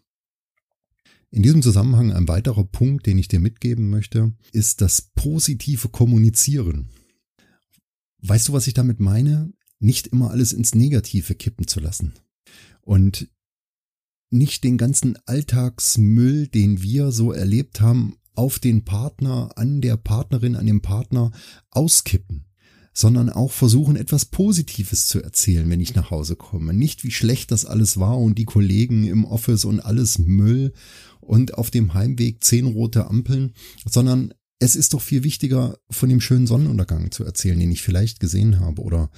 In 1.31 1.43
diesem 1.43 1.61
Zusammenhang 1.61 2.13
ein 2.13 2.29
weiterer 2.29 2.65
Punkt, 2.65 3.07
den 3.07 3.19
ich 3.19 3.29
dir 3.29 3.41
mitgeben 3.41 3.91
möchte, 3.91 4.33
ist 4.53 4.81
das 4.81 5.11
positive 5.15 5.89
Kommunizieren. 5.89 6.89
Weißt 8.23 8.49
du, 8.49 8.53
was 8.53 8.67
ich 8.67 8.75
damit 8.75 9.01
meine? 9.01 9.53
Nicht 9.79 10.07
immer 10.07 10.31
alles 10.31 10.53
ins 10.53 10.75
Negative 10.75 11.35
kippen 11.35 11.67
zu 11.67 11.81
lassen. 11.81 12.15
Und 12.81 13.29
nicht 14.31 14.65
den 14.65 14.79
ganzen 14.79 15.19
Alltagsmüll, 15.27 16.49
den 16.49 16.83
wir 16.83 17.13
so 17.13 17.33
erlebt 17.33 17.81
haben, 17.81 18.17
auf 18.37 18.59
den 18.59 18.85
Partner, 18.85 19.51
an 19.57 19.81
der 19.81 19.97
Partnerin, 19.97 20.57
an 20.57 20.67
dem 20.67 20.83
Partner 20.83 21.31
auskippen, 21.71 22.45
sondern 22.93 23.29
auch 23.29 23.53
versuchen, 23.53 23.97
etwas 23.97 24.25
Positives 24.25 25.07
zu 25.07 25.23
erzählen, 25.23 25.69
wenn 25.69 25.81
ich 25.81 25.95
nach 25.95 26.11
Hause 26.11 26.37
komme. 26.37 26.73
Nicht 26.73 27.05
wie 27.05 27.11
schlecht 27.11 27.51
das 27.51 27.65
alles 27.65 27.99
war 27.99 28.19
und 28.19 28.39
die 28.39 28.45
Kollegen 28.45 29.05
im 29.05 29.25
Office 29.25 29.65
und 29.65 29.81
alles 29.81 30.19
Müll 30.19 30.73
und 31.21 31.55
auf 31.55 31.71
dem 31.71 31.95
Heimweg 31.95 32.43
zehn 32.43 32.67
rote 32.67 33.07
Ampeln, 33.09 33.53
sondern 33.85 34.33
es 34.59 34.77
ist 34.77 34.95
doch 34.95 35.03
viel 35.03 35.25
wichtiger, 35.25 35.79
von 35.91 36.09
dem 36.09 36.21
schönen 36.21 36.47
Sonnenuntergang 36.47 37.11
zu 37.11 37.25
erzählen, 37.25 37.59
den 37.59 37.73
ich 37.73 37.83
vielleicht 37.83 38.21
gesehen 38.21 38.61
habe 38.61 38.81
oder 38.83 39.11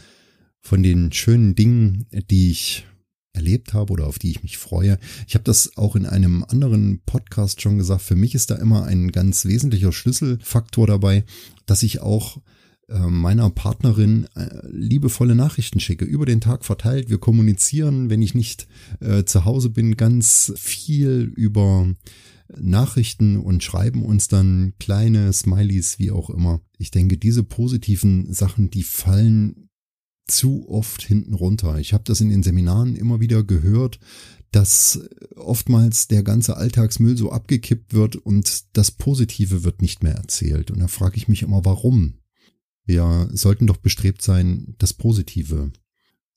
von 0.61 0.83
den 0.83 1.13
schönen 1.13 1.55
Dingen, 1.55 2.07
die 2.31 2.51
ich 2.51 2.85
erlebt 3.39 3.73
habe 3.73 3.93
oder 3.93 4.07
auf 4.07 4.19
die 4.19 4.31
ich 4.33 4.43
mich 4.43 4.59
freue. 4.59 4.99
Ich 5.29 5.35
habe 5.35 5.45
das 5.45 5.77
auch 5.77 5.95
in 5.95 6.07
einem 6.07 6.45
anderen 6.45 7.01
Podcast 7.07 7.63
schon 7.63 7.79
gesagt. 7.79 8.03
Für 8.03 8.17
mich 8.17 8.35
ist 8.35 8.51
da 8.51 8.57
immer 8.57 8.85
ein 8.85 9.13
ganz 9.13 9.45
wesentlicher 9.45 9.93
Schlüsselfaktor 9.93 10.87
dabei, 10.89 11.25
dass 11.67 11.85
ich 11.85 12.01
auch 12.01 12.39
äh, 12.89 12.99
meiner 12.99 13.49
Partnerin 13.51 14.27
äh, 14.35 14.49
liebevolle 14.71 15.37
Nachrichten 15.37 15.79
schicke, 15.79 16.05
über 16.05 16.27
den 16.27 16.41
Tag 16.41 16.65
verteilt. 16.65 17.11
Wir 17.11 17.19
kommunizieren, 17.19 18.11
wenn 18.11 18.23
ich 18.23 18.35
nicht 18.35 18.67
äh, 19.01 19.25
zu 19.25 19.45
Hause 19.45 19.71
bin, 19.71 19.97
ganz 19.97 20.53
viel 20.57 21.33
über 21.37 21.87
Nachrichten 22.57 23.37
und 23.37 23.63
schreiben 23.63 24.03
uns 24.05 24.29
dann 24.29 24.73
kleine 24.81 25.33
Smileys, 25.33 25.99
wie 25.99 26.11
auch 26.11 26.31
immer. 26.31 26.61
Ich 26.79 26.91
denke, 26.91 27.19
diese 27.19 27.45
positiven 27.45 28.33
Sachen, 28.33 28.71
die 28.71 28.83
fallen 28.83 29.68
zu 30.31 30.69
oft 30.69 31.03
hinten 31.03 31.35
runter. 31.35 31.79
Ich 31.79 31.93
habe 31.93 32.05
das 32.05 32.21
in 32.21 32.29
den 32.29 32.43
Seminaren 32.43 32.97
immer 32.97 33.21
wieder 33.21 33.43
gehört, 33.43 33.99
dass 34.51 35.01
oftmals 35.37 36.09
der 36.09 36.23
ganze 36.23 36.57
Alltagsmüll 36.57 37.17
so 37.17 37.31
abgekippt 37.33 37.93
wird 37.93 38.17
und 38.17 38.77
das 38.77 38.91
Positive 38.91 39.65
wird 39.65 39.83
nicht 39.83 40.03
mehr 40.03 40.15
erzählt. 40.15 40.71
Und 40.71 40.81
da 40.81 40.89
frage 40.89 41.17
ich 41.17 41.29
mich 41.29 41.43
immer, 41.43 41.65
warum? 41.65 42.19
Wir 42.85 43.29
sollten 43.33 43.67
doch 43.67 43.77
bestrebt 43.77 44.23
sein, 44.23 44.75
das 44.79 44.95
Positive 44.95 45.73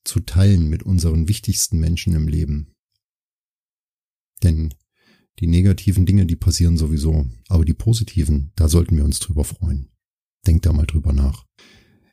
zu 0.04 0.20
teilen 0.20 0.68
mit 0.68 0.82
unseren 0.82 1.28
wichtigsten 1.28 1.78
Menschen 1.78 2.14
im 2.14 2.28
Leben. 2.28 2.74
Denn 4.42 4.74
die 5.38 5.46
negativen 5.46 6.04
Dinge, 6.04 6.26
die 6.26 6.36
passieren 6.36 6.76
sowieso, 6.76 7.26
aber 7.48 7.64
die 7.64 7.74
positiven, 7.74 8.52
da 8.56 8.68
sollten 8.68 8.96
wir 8.96 9.04
uns 9.04 9.18
drüber 9.18 9.44
freuen. 9.44 9.88
Denkt 10.46 10.66
da 10.66 10.72
mal 10.72 10.86
drüber 10.86 11.12
nach. 11.12 11.46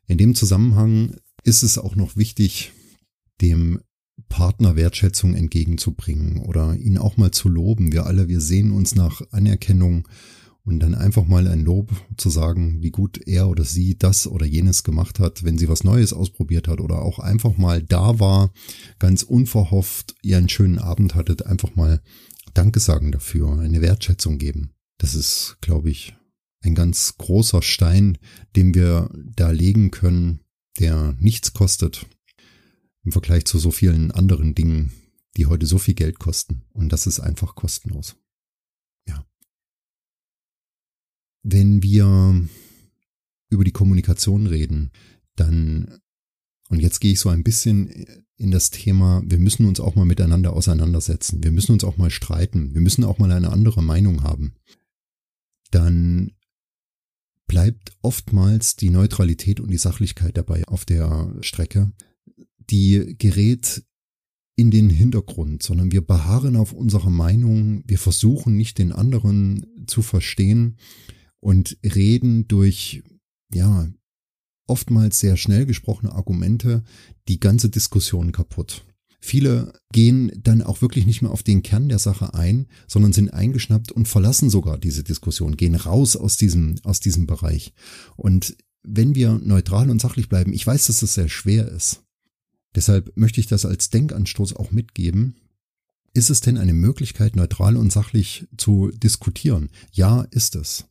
In 0.06 0.18
dem 0.18 0.36
Zusammenhang 0.36 1.18
ist 1.44 1.64
es 1.64 1.78
auch 1.78 1.96
noch 1.96 2.16
wichtig, 2.16 2.72
dem 3.42 3.80
Partner 4.28 4.76
Wertschätzung 4.76 5.34
entgegenzubringen 5.34 6.40
oder 6.40 6.76
ihn 6.76 6.98
auch 6.98 7.18
mal 7.18 7.32
zu 7.32 7.50
loben. 7.50 7.92
Wir 7.92 8.06
alle, 8.06 8.28
wir 8.28 8.42
sehen 8.42 8.72
uns 8.72 8.96
nach 8.96 9.22
Anerkennung 9.32 10.08
und 10.64 10.80
dann 10.82 10.94
einfach 10.94 11.26
mal 11.26 11.48
ein 11.48 11.64
Lob 11.64 11.92
zu 12.18 12.30
sagen, 12.30 12.82
wie 12.82 12.92
gut 12.92 13.20
er 13.28 13.50
oder 13.50 13.64
sie 13.64 13.98
das 13.98 14.28
oder 14.28 14.46
jenes 14.46 14.84
gemacht 14.84 15.20
hat, 15.20 15.44
wenn 15.44 15.58
sie 15.58 15.70
was 15.70 15.84
Neues 15.84 16.14
ausprobiert 16.14 16.68
hat 16.68 16.80
oder 16.80 17.02
auch 17.02 17.20
einfach 17.20 17.58
mal 17.58 17.82
da 17.82 18.20
war, 18.20 18.52
ganz 19.00 19.24
unverhofft 19.24 20.16
ihr 20.22 20.38
einen 20.38 20.50
schönen 20.50 20.78
Abend 20.78 21.16
hattet, 21.16 21.46
einfach 21.46 21.76
mal 21.76 22.02
Danke 22.54 22.80
sagen 22.80 23.12
dafür, 23.12 23.60
eine 23.60 23.82
Wertschätzung 23.82 24.38
geben. 24.38 24.74
Das 24.98 25.16
ist, 25.16 25.58
glaube 25.62 25.90
ich, 25.90 26.16
ein 26.62 26.76
ganz 26.76 27.16
großer 27.18 27.62
Stein, 27.62 28.18
den 28.56 28.74
wir 28.74 29.10
da 29.16 29.52
legen 29.52 29.92
können, 29.92 30.42
der 30.80 31.16
nichts 31.20 31.54
kostet 31.54 32.06
im 33.04 33.12
Vergleich 33.12 33.46
zu 33.46 33.60
so 33.60 33.72
vielen 33.72 34.12
anderen 34.12 34.56
Dingen, 34.56 34.92
die 35.38 35.46
heute 35.46 35.66
so 35.66 35.78
viel 35.78 35.94
Geld 35.94 36.20
kosten. 36.20 36.64
Und 36.74 36.92
das 36.92 37.08
ist 37.08 37.20
einfach 37.20 37.56
kostenlos. 37.56 38.16
Ja. 39.08 39.26
Wenn 41.44 41.82
wir 41.84 42.48
über 43.50 43.64
die 43.64 43.72
Kommunikation 43.72 44.48
reden, 44.48 44.92
dann, 45.36 46.00
und 46.70 46.80
jetzt 46.80 47.00
gehe 47.00 47.14
ich 47.14 47.20
so 47.20 47.30
ein 47.30 47.44
bisschen 47.44 47.90
in 48.36 48.52
das 48.52 48.70
Thema, 48.70 49.22
wir 49.26 49.40
müssen 49.40 49.66
uns 49.66 49.80
auch 49.80 49.96
mal 49.96 50.06
miteinander 50.06 50.54
auseinandersetzen. 50.54 51.44
Wir 51.44 51.52
müssen 51.52 51.74
uns 51.74 51.84
auch 51.84 51.98
mal 51.98 52.12
streiten. 52.12 52.74
Wir 52.74 52.82
müssen 52.82 53.04
auch 53.04 53.18
mal 53.18 53.32
eine 53.32 53.52
andere 53.52 53.84
Meinung 53.84 54.24
haben. 54.24 54.54
Dann 55.72 56.32
bleibt 57.50 57.92
oftmals 58.02 58.78
die 58.78 58.92
Neutralität 58.92 59.60
und 59.60 59.72
die 59.72 59.78
Sachlichkeit 59.78 60.38
dabei 60.38 60.64
auf 60.66 60.86
der 60.86 61.36
Strecke. 61.42 61.92
Die 62.70 63.16
gerät 63.18 63.84
in 64.56 64.72
den 64.72 64.90
Hintergrund, 64.90 65.64
sondern 65.64 65.92
wir 65.92 66.06
beharren 66.06 66.56
auf 66.56 66.72
unserer 66.72 67.10
Meinung, 67.10 67.84
wir 67.88 67.98
versuchen 67.98 68.56
nicht 68.56 68.78
den 68.78 68.92
anderen 68.92 69.66
zu 69.88 70.02
verstehen 70.02 70.78
und 71.40 71.78
reden 71.84 72.48
durch, 72.48 73.04
ja, 73.54 73.90
oftmals 74.68 75.20
sehr 75.20 75.36
schnell 75.36 75.66
gesprochene 75.66 76.14
Argumente 76.14 76.84
die 77.28 77.40
ganze 77.40 77.70
Diskussion 77.70 78.32
kaputt. 78.32 78.86
Viele 79.20 79.74
gehen 79.92 80.32
dann 80.42 80.62
auch 80.62 80.82
wirklich 80.82 81.06
nicht 81.06 81.22
mehr 81.22 81.32
auf 81.32 81.44
den 81.44 81.62
Kern 81.62 81.90
der 81.90 82.00
Sache 82.00 82.34
ein, 82.34 82.68
sondern 82.88 83.14
sind 83.14 83.34
eingeschnappt 83.34 83.92
und 83.92 84.08
verlassen 84.08 84.50
sogar 84.50 84.78
diese 84.78 85.04
Diskussion, 85.04 85.58
gehen 85.58 85.76
raus 85.76 86.16
aus 86.16 86.38
diesem, 86.38 86.76
aus 86.84 87.00
diesem 87.00 87.28
Bereich. 87.28 87.74
Und 88.16 88.56
wenn 88.84 89.16
wir 89.16 89.40
neutral 89.44 89.90
und 89.90 90.00
sachlich 90.00 90.30
bleiben, 90.30 90.54
ich 90.54 90.66
weiß, 90.66 90.88
dass 90.88 91.02
das 91.02 91.14
sehr 91.14 91.30
schwer 91.30 91.68
ist. 91.68 92.02
Deshalb 92.76 93.12
möchte 93.16 93.40
ich 93.42 93.48
das 93.48 93.66
als 93.66 93.90
Denkanstoß 93.90 94.56
auch 94.56 94.72
mitgeben. 94.72 95.36
Ist 96.14 96.30
es 96.30 96.42
denn 96.42 96.58
eine 96.58 96.74
Möglichkeit, 96.74 97.36
neutral 97.36 97.76
und 97.76 97.92
sachlich 97.92 98.48
zu 98.58 98.90
diskutieren? 98.92 99.70
Ja, 99.92 100.22
ist 100.32 100.56
es. 100.56 100.86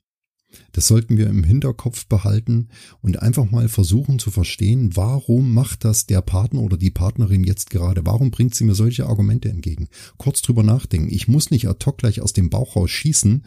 Das 0.73 0.87
sollten 0.87 1.19
wir 1.19 1.27
im 1.27 1.45
Hinterkopf 1.45 2.07
behalten 2.07 2.69
und 3.03 3.21
einfach 3.21 3.51
mal 3.51 3.69
versuchen 3.69 4.19
zu 4.19 4.31
verstehen, 4.31 4.97
warum 4.97 5.53
macht 5.53 5.85
das 5.85 6.07
der 6.07 6.23
Partner 6.23 6.63
oder 6.63 6.77
die 6.77 6.91
Partnerin 6.91 7.45
jetzt 7.45 7.71
gerade? 7.71 8.07
Warum 8.07 8.31
bringt 8.31 8.55
sie 8.55 8.65
mir 8.65 8.75
solche 8.75 9.07
Argumente 9.07 9.51
entgegen? 9.51 9.89
Kurz 10.17 10.41
drüber 10.43 10.63
nachdenken. 10.63 11.13
Ich 11.13 11.29
muss 11.29 11.51
nicht 11.51 11.69
ad 11.69 11.85
hoc 11.85 11.99
gleich 11.99 12.21
aus 12.21 12.33
dem 12.33 12.51
Bauch 12.51 12.77
raus 12.77 12.91
schießen, 12.91 13.45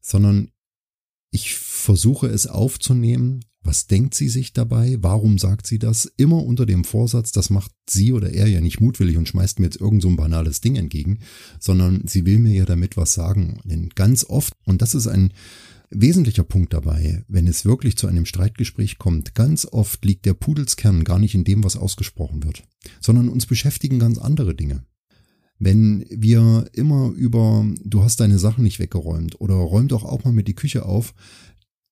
sondern 0.00 0.50
ich 1.30 1.54
versuche 1.54 2.28
es 2.28 2.46
aufzunehmen. 2.46 3.44
Was 3.62 3.86
denkt 3.86 4.14
sie 4.14 4.28
sich 4.28 4.52
dabei? 4.52 4.96
Warum 5.00 5.36
sagt 5.36 5.66
sie 5.66 5.78
das? 5.78 6.06
Immer 6.16 6.42
unter 6.44 6.64
dem 6.64 6.84
Vorsatz, 6.84 7.32
das 7.32 7.50
macht 7.50 7.72
sie 7.88 8.12
oder 8.12 8.32
er 8.32 8.46
ja 8.46 8.60
nicht 8.60 8.80
mutwillig 8.80 9.16
und 9.16 9.28
schmeißt 9.28 9.58
mir 9.58 9.66
jetzt 9.66 9.80
irgend 9.80 10.00
so 10.00 10.08
ein 10.08 10.16
banales 10.16 10.60
Ding 10.60 10.76
entgegen, 10.76 11.18
sondern 11.58 12.02
sie 12.06 12.24
will 12.24 12.38
mir 12.38 12.54
ja 12.54 12.64
damit 12.64 12.96
was 12.96 13.12
sagen. 13.12 13.60
Denn 13.64 13.90
ganz 13.90 14.24
oft, 14.24 14.54
und 14.64 14.80
das 14.80 14.94
ist 14.94 15.08
ein 15.08 15.32
wesentlicher 15.90 16.44
Punkt 16.44 16.72
dabei, 16.72 17.24
wenn 17.28 17.46
es 17.46 17.64
wirklich 17.64 17.96
zu 17.96 18.06
einem 18.06 18.26
Streitgespräch 18.26 18.98
kommt, 18.98 19.34
ganz 19.34 19.66
oft 19.66 20.04
liegt 20.04 20.26
der 20.26 20.34
Pudelskern 20.34 21.04
gar 21.04 21.18
nicht 21.18 21.34
in 21.34 21.44
dem, 21.44 21.64
was 21.64 21.76
ausgesprochen 21.76 22.44
wird, 22.44 22.64
sondern 23.00 23.28
uns 23.28 23.46
beschäftigen 23.46 23.98
ganz 23.98 24.18
andere 24.18 24.54
Dinge. 24.54 24.84
Wenn 25.58 26.06
wir 26.08 26.68
immer 26.72 27.10
über, 27.10 27.66
du 27.84 28.02
hast 28.02 28.20
deine 28.20 28.38
Sachen 28.38 28.62
nicht 28.62 28.78
weggeräumt 28.78 29.40
oder 29.40 29.54
räum 29.54 29.88
doch 29.88 30.04
auch 30.04 30.24
mal 30.24 30.32
mit 30.32 30.46
die 30.46 30.54
Küche 30.54 30.84
auf, 30.84 31.14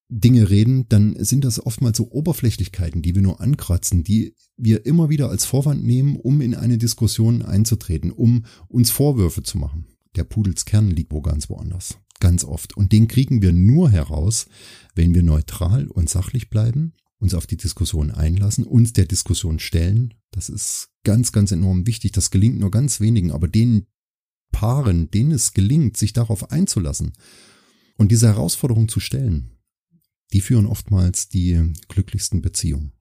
Dinge 0.08 0.50
reden, 0.50 0.88
dann 0.88 1.16
sind 1.18 1.44
das 1.44 1.64
oftmals 1.64 1.96
so 1.96 2.10
Oberflächlichkeiten, 2.10 3.02
die 3.02 3.16
wir 3.16 3.22
nur 3.22 3.40
ankratzen, 3.40 4.04
die 4.04 4.36
wir 4.56 4.86
immer 4.86 5.08
wieder 5.08 5.30
als 5.30 5.44
Vorwand 5.44 5.84
nehmen, 5.84 6.16
um 6.16 6.40
in 6.40 6.54
eine 6.54 6.78
Diskussion 6.78 7.42
einzutreten, 7.42 8.12
um 8.12 8.44
uns 8.68 8.90
Vorwürfe 8.90 9.42
zu 9.42 9.58
machen. 9.58 9.86
Der 10.14 10.24
Pudelskern 10.24 10.90
liegt 10.90 11.12
wo 11.12 11.20
ganz 11.20 11.50
woanders. 11.50 11.98
Ganz 12.20 12.44
oft. 12.44 12.76
Und 12.76 12.92
den 12.92 13.08
kriegen 13.08 13.42
wir 13.42 13.52
nur 13.52 13.90
heraus, 13.90 14.46
wenn 14.94 15.14
wir 15.14 15.22
neutral 15.22 15.88
und 15.88 16.08
sachlich 16.08 16.48
bleiben, 16.48 16.94
uns 17.18 17.34
auf 17.34 17.46
die 17.46 17.56
Diskussion 17.56 18.10
einlassen, 18.10 18.64
uns 18.64 18.92
der 18.92 19.06
Diskussion 19.06 19.58
stellen. 19.58 20.14
Das 20.30 20.48
ist 20.48 20.90
ganz, 21.04 21.32
ganz 21.32 21.52
enorm 21.52 21.86
wichtig. 21.86 22.12
Das 22.12 22.30
gelingt 22.30 22.58
nur 22.58 22.70
ganz 22.70 23.00
wenigen, 23.00 23.30
aber 23.32 23.48
den 23.48 23.86
Paaren, 24.52 25.10
denen 25.10 25.32
es 25.32 25.52
gelingt, 25.52 25.96
sich 25.96 26.12
darauf 26.12 26.50
einzulassen 26.50 27.12
und 27.96 28.10
diese 28.12 28.28
Herausforderung 28.28 28.88
zu 28.88 29.00
stellen, 29.00 29.50
die 30.32 30.40
führen 30.40 30.66
oftmals 30.66 31.28
die 31.28 31.72
glücklichsten 31.88 32.42
Beziehungen. 32.42 32.92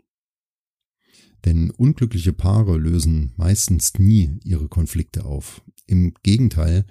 Denn 1.46 1.70
unglückliche 1.70 2.34
Paare 2.34 2.78
lösen 2.78 3.34
meistens 3.38 3.94
nie 4.00 4.40
ihre 4.44 4.68
Konflikte 4.68 5.26
auf. 5.26 5.62
Im 5.86 6.14
Gegenteil, 6.24 6.86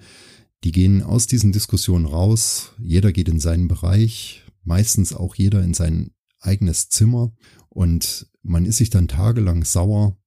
die 0.65 0.71
gehen 0.71 1.03
aus 1.03 1.27
diesen 1.27 1.51
Diskussionen 1.51 2.07
raus, 2.07 2.71
jeder 2.79 3.13
geht 3.13 3.29
in 3.29 3.39
seinen 3.39 3.67
Bereich, 3.67 4.43
meistens 4.63 5.13
auch 5.13 5.35
jeder 5.35 5.63
in 5.63 5.75
sein 5.75 6.09
eigenes 6.39 6.89
Zimmer. 6.89 7.31
Und 7.69 8.31
man 8.41 8.65
ist 8.65 8.77
sich 8.77 8.89
dann 8.89 9.07
tagelang 9.07 9.63
sauer, 9.63 10.17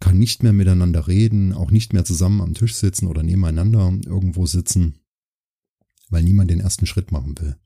kann 0.00 0.18
nicht 0.18 0.42
mehr 0.42 0.54
miteinander 0.54 1.08
reden, 1.08 1.52
auch 1.52 1.70
nicht 1.70 1.92
mehr 1.92 2.06
zusammen 2.06 2.40
am 2.40 2.54
Tisch 2.54 2.74
sitzen 2.74 3.06
oder 3.06 3.22
nebeneinander 3.22 3.92
irgendwo 4.06 4.46
sitzen, 4.46 4.94
weil 6.08 6.22
niemand 6.22 6.50
den 6.50 6.60
ersten 6.60 6.86
Schritt 6.86 7.12
machen 7.12 7.38
will. 7.38 7.56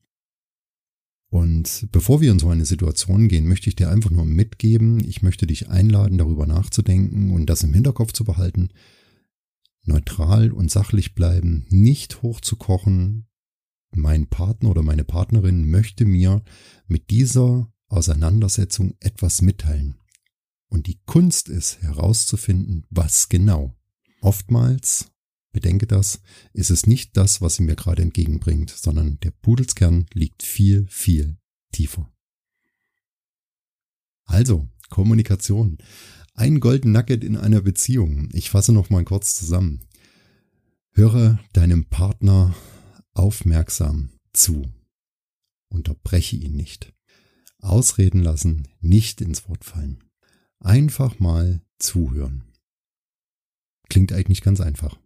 Und 1.29 1.87
bevor 1.93 2.21
wir 2.21 2.33
in 2.33 2.41
so 2.41 2.49
eine 2.49 2.65
Situation 2.65 3.29
gehen, 3.29 3.47
möchte 3.47 3.69
ich 3.69 3.77
dir 3.77 3.89
einfach 3.89 4.11
nur 4.11 4.25
mitgeben, 4.25 4.99
ich 5.07 5.23
möchte 5.23 5.47
dich 5.47 5.69
einladen, 5.69 6.19
darüber 6.19 6.47
nachzudenken 6.49 7.31
und 7.31 7.47
das 7.47 7.63
im 7.63 7.73
Hinterkopf 7.73 8.13
zu 8.13 8.25
behalten, 8.25 8.71
neutral 9.87 10.53
und 10.53 10.71
sachlich 10.71 11.15
bleiben, 11.15 11.67
nicht 11.69 12.23
hochzukochen. 12.23 13.27
Mein 13.95 14.27
Partner 14.27 14.71
oder 14.71 14.83
meine 14.83 15.05
Partnerin 15.05 15.71
möchte 15.71 16.05
mir 16.05 16.43
mit 16.87 17.11
dieser 17.11 17.73
Auseinandersetzung 17.89 18.95
etwas 19.01 19.43
mitteilen. 19.43 19.99
Und 20.69 20.87
die 20.87 21.01
Kunst 21.07 21.49
ist 21.49 21.81
herauszufinden, 21.83 22.87
was 22.91 23.29
genau. 23.29 23.75
Oftmals, 24.21 25.13
bedenke 25.53 25.87
das, 25.87 26.21
ist 26.53 26.71
es 26.71 26.87
nicht 26.87 27.17
das, 27.17 27.41
was 27.41 27.57
sie 27.57 27.63
mir 27.63 27.77
gerade 27.77 28.03
entgegenbringt, 28.03 28.71
sondern 28.71 29.19
der 29.21 29.31
Pudelskern 29.31 30.07
liegt 30.13 30.43
viel, 30.43 30.87
viel 30.89 31.39
tiefer. 31.73 32.13
Also, 34.25 34.69
Kommunikation. 34.91 35.79
Ein 36.39 36.61
Golden 36.61 36.93
Nugget 36.93 37.25
in 37.25 37.35
einer 37.39 37.63
Beziehung. 37.63 38.29
Ich 38.33 38.51
fasse 38.51 38.71
noch 38.71 38.91
mal 38.91 39.05
kurz 39.05 39.35
zusammen. 39.35 39.81
Höre 40.93 41.41
deinem 41.55 41.87
Partner 41.87 42.55
aufmerksam 43.15 44.11
zu. 44.35 44.71
Unterbreche 45.71 46.37
ihn 46.37 46.55
nicht. 46.55 46.93
Ausreden 47.61 48.23
lassen, 48.23 48.69
nicht 48.81 49.23
ins 49.23 49.49
Wort 49.49 49.65
fallen. 49.65 50.05
Einfach 50.61 51.19
mal 51.21 51.63
zuhören. 51.79 52.45
Klingt 53.89 54.13
eigentlich 54.13 54.43
ganz 54.43 54.61
einfach. 54.61 55.01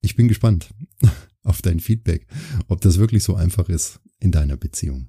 Ich 0.00 0.16
bin 0.16 0.26
gespannt 0.26 0.74
auf 1.44 1.62
dein 1.62 1.78
Feedback, 1.78 2.26
ob 2.66 2.80
das 2.80 2.98
wirklich 2.98 3.22
so 3.22 3.36
einfach 3.36 3.68
ist 3.68 4.00
in 4.18 4.32
deiner 4.32 4.56
Beziehung. 4.56 5.08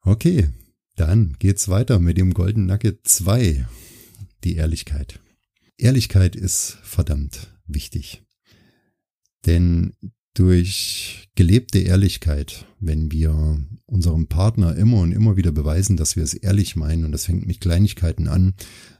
Okay, 0.00 0.48
dann 0.96 1.36
geht's 1.38 1.68
weiter 1.68 1.98
mit 1.98 2.16
dem 2.16 2.32
Golden 2.32 2.64
Nugget 2.64 3.06
2 3.06 3.66
die 4.44 4.56
Ehrlichkeit. 4.56 5.20
Ehrlichkeit 5.78 6.36
ist 6.36 6.78
verdammt 6.82 7.58
wichtig. 7.66 8.22
Denn 9.46 9.94
durch 10.34 11.28
gelebte 11.34 11.78
Ehrlichkeit, 11.80 12.66
wenn 12.80 13.12
wir 13.12 13.62
unserem 13.86 14.28
Partner 14.28 14.74
immer 14.76 15.00
und 15.00 15.12
immer 15.12 15.36
wieder 15.36 15.52
beweisen, 15.52 15.96
dass 15.96 16.16
wir 16.16 16.22
es 16.22 16.34
ehrlich 16.34 16.76
meinen, 16.76 17.04
und 17.04 17.12
das 17.12 17.26
fängt 17.26 17.46
mit 17.46 17.60
Kleinigkeiten 17.60 18.28
an, 18.28 18.54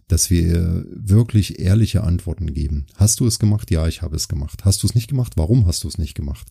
dass 0.08 0.28
wir 0.28 0.84
wirklich 0.90 1.58
ehrliche 1.58 2.02
Antworten 2.02 2.52
geben. 2.52 2.86
Hast 2.96 3.20
du 3.20 3.26
es 3.26 3.38
gemacht? 3.38 3.70
Ja, 3.70 3.88
ich 3.88 4.02
habe 4.02 4.16
es 4.16 4.28
gemacht. 4.28 4.64
Hast 4.64 4.82
du 4.82 4.86
es 4.86 4.94
nicht 4.94 5.08
gemacht? 5.08 5.34
Warum 5.36 5.66
hast 5.66 5.84
du 5.84 5.88
es 5.88 5.96
nicht 5.96 6.14
gemacht? 6.14 6.48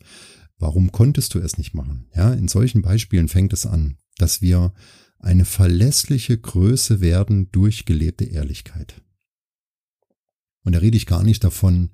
Warum 0.58 0.92
konntest 0.92 1.34
du 1.36 1.40
es 1.40 1.58
nicht 1.58 1.74
machen? 1.76 2.08
Ja, 2.16 2.34
in 2.34 2.48
solchen 2.48 2.82
Beispielen 2.82 3.28
fängt 3.28 3.54
es 3.54 3.66
an, 3.66 3.98
dass 4.18 4.42
wir 4.42 4.74
eine 5.22 5.46
verlässliche 5.46 6.38
Größe 6.38 7.00
werden 7.02 7.52
durch 7.52 7.86
gelebte 7.86 8.26
Ehrlichkeit. 8.26 9.02
Und 10.64 10.74
da 10.74 10.80
rede 10.80 10.98
ich 10.98 11.06
gar 11.06 11.24
nicht 11.24 11.44
davon, 11.44 11.92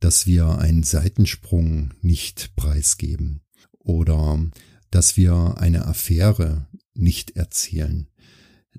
dass 0.00 0.26
wir 0.26 0.58
einen 0.58 0.82
Seitensprung 0.82 1.92
nicht 2.00 2.56
preisgeben 2.56 3.42
oder 3.78 4.50
dass 4.90 5.16
wir 5.16 5.56
eine 5.58 5.86
Affäre 5.86 6.68
nicht 6.94 7.36
erzählen. 7.36 8.08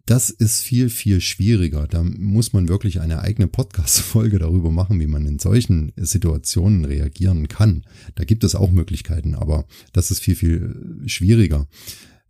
Das 0.05 0.29
ist 0.29 0.61
viel, 0.61 0.89
viel 0.89 1.21
schwieriger. 1.21 1.87
Da 1.87 2.03
muss 2.03 2.53
man 2.53 2.69
wirklich 2.69 3.01
eine 3.01 3.19
eigene 3.19 3.47
Podcast-Folge 3.47 4.39
darüber 4.39 4.71
machen, 4.71 4.99
wie 4.99 5.07
man 5.07 5.25
in 5.25 5.37
solchen 5.37 5.91
Situationen 5.95 6.85
reagieren 6.85 7.47
kann. 7.47 7.83
Da 8.15 8.23
gibt 8.23 8.43
es 8.43 8.55
auch 8.55 8.71
Möglichkeiten, 8.71 9.35
aber 9.35 9.65
das 9.93 10.09
ist 10.09 10.21
viel, 10.21 10.35
viel 10.35 11.03
schwieriger 11.05 11.67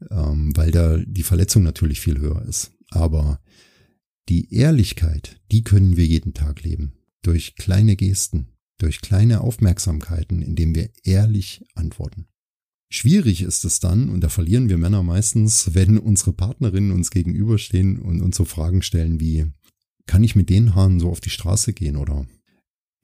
ähm, 0.09 0.55
weil 0.55 0.71
da 0.71 0.97
die 0.97 1.23
Verletzung 1.23 1.63
natürlich 1.63 2.01
viel 2.01 2.19
höher 2.19 2.43
ist. 2.47 2.71
Aber 2.89 3.39
die 4.29 4.53
Ehrlichkeit, 4.53 5.41
die 5.51 5.63
können 5.63 5.97
wir 5.97 6.05
jeden 6.05 6.33
Tag 6.33 6.63
leben. 6.63 6.93
Durch 7.21 7.55
kleine 7.55 7.95
Gesten, 7.95 8.47
durch 8.77 9.01
kleine 9.01 9.41
Aufmerksamkeiten, 9.41 10.41
indem 10.41 10.73
wir 10.73 10.89
ehrlich 11.03 11.63
antworten. 11.75 12.25
Schwierig 12.89 13.41
ist 13.41 13.63
es 13.63 13.79
dann, 13.79 14.09
und 14.09 14.21
da 14.21 14.29
verlieren 14.29 14.67
wir 14.67 14.77
Männer 14.77 15.01
meistens, 15.01 15.73
wenn 15.75 15.97
unsere 15.97 16.33
Partnerinnen 16.33 16.91
uns 16.91 17.09
gegenüberstehen 17.09 17.99
und 17.99 18.21
uns 18.21 18.35
so 18.35 18.43
Fragen 18.43 18.81
stellen 18.81 19.19
wie, 19.19 19.45
kann 20.07 20.23
ich 20.23 20.35
mit 20.35 20.49
den 20.49 20.75
Haaren 20.75 20.99
so 20.99 21.09
auf 21.09 21.21
die 21.21 21.29
Straße 21.29 21.71
gehen 21.71 21.95
oder 21.95 22.25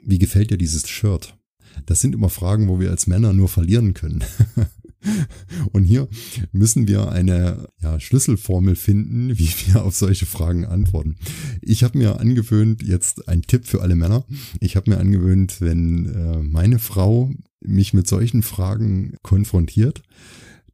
wie 0.04 0.20
gefällt 0.20 0.52
dir 0.52 0.58
dieses 0.58 0.90
Shirt? 0.90 1.38
Das 1.86 2.02
sind 2.02 2.16
immer 2.16 2.30
Fragen, 2.30 2.68
wo 2.68 2.80
wir 2.80 2.92
als 2.92 3.08
Männer 3.08 3.34
nur 3.34 3.48
verlieren 3.48 3.94
können. 3.94 4.24
Und 5.72 5.84
hier 5.84 6.08
müssen 6.52 6.88
wir 6.88 7.12
eine 7.12 7.70
ja, 7.82 8.00
Schlüsselformel 8.00 8.76
finden, 8.76 9.30
wie 9.38 9.50
wir 9.66 9.84
auf 9.84 9.96
solche 9.96 10.26
Fragen 10.26 10.66
antworten. 10.66 11.18
Ich 11.62 11.84
habe 11.84 11.98
mir 11.98 12.20
angewöhnt, 12.20 12.84
jetzt 12.84 13.28
ein 13.28 13.44
Tipp 13.44 13.66
für 13.66 13.82
alle 13.82 13.96
Männer, 13.96 14.26
ich 14.60 14.76
habe 14.76 14.90
mir 14.90 14.98
angewöhnt, 14.98 15.62
wenn 15.62 16.06
äh, 16.14 16.38
meine 16.44 16.80
Frau 16.80 17.32
mich 17.62 17.94
mit 17.94 18.08
solchen 18.08 18.44
Fragen 18.44 19.16
konfrontiert, 19.24 20.04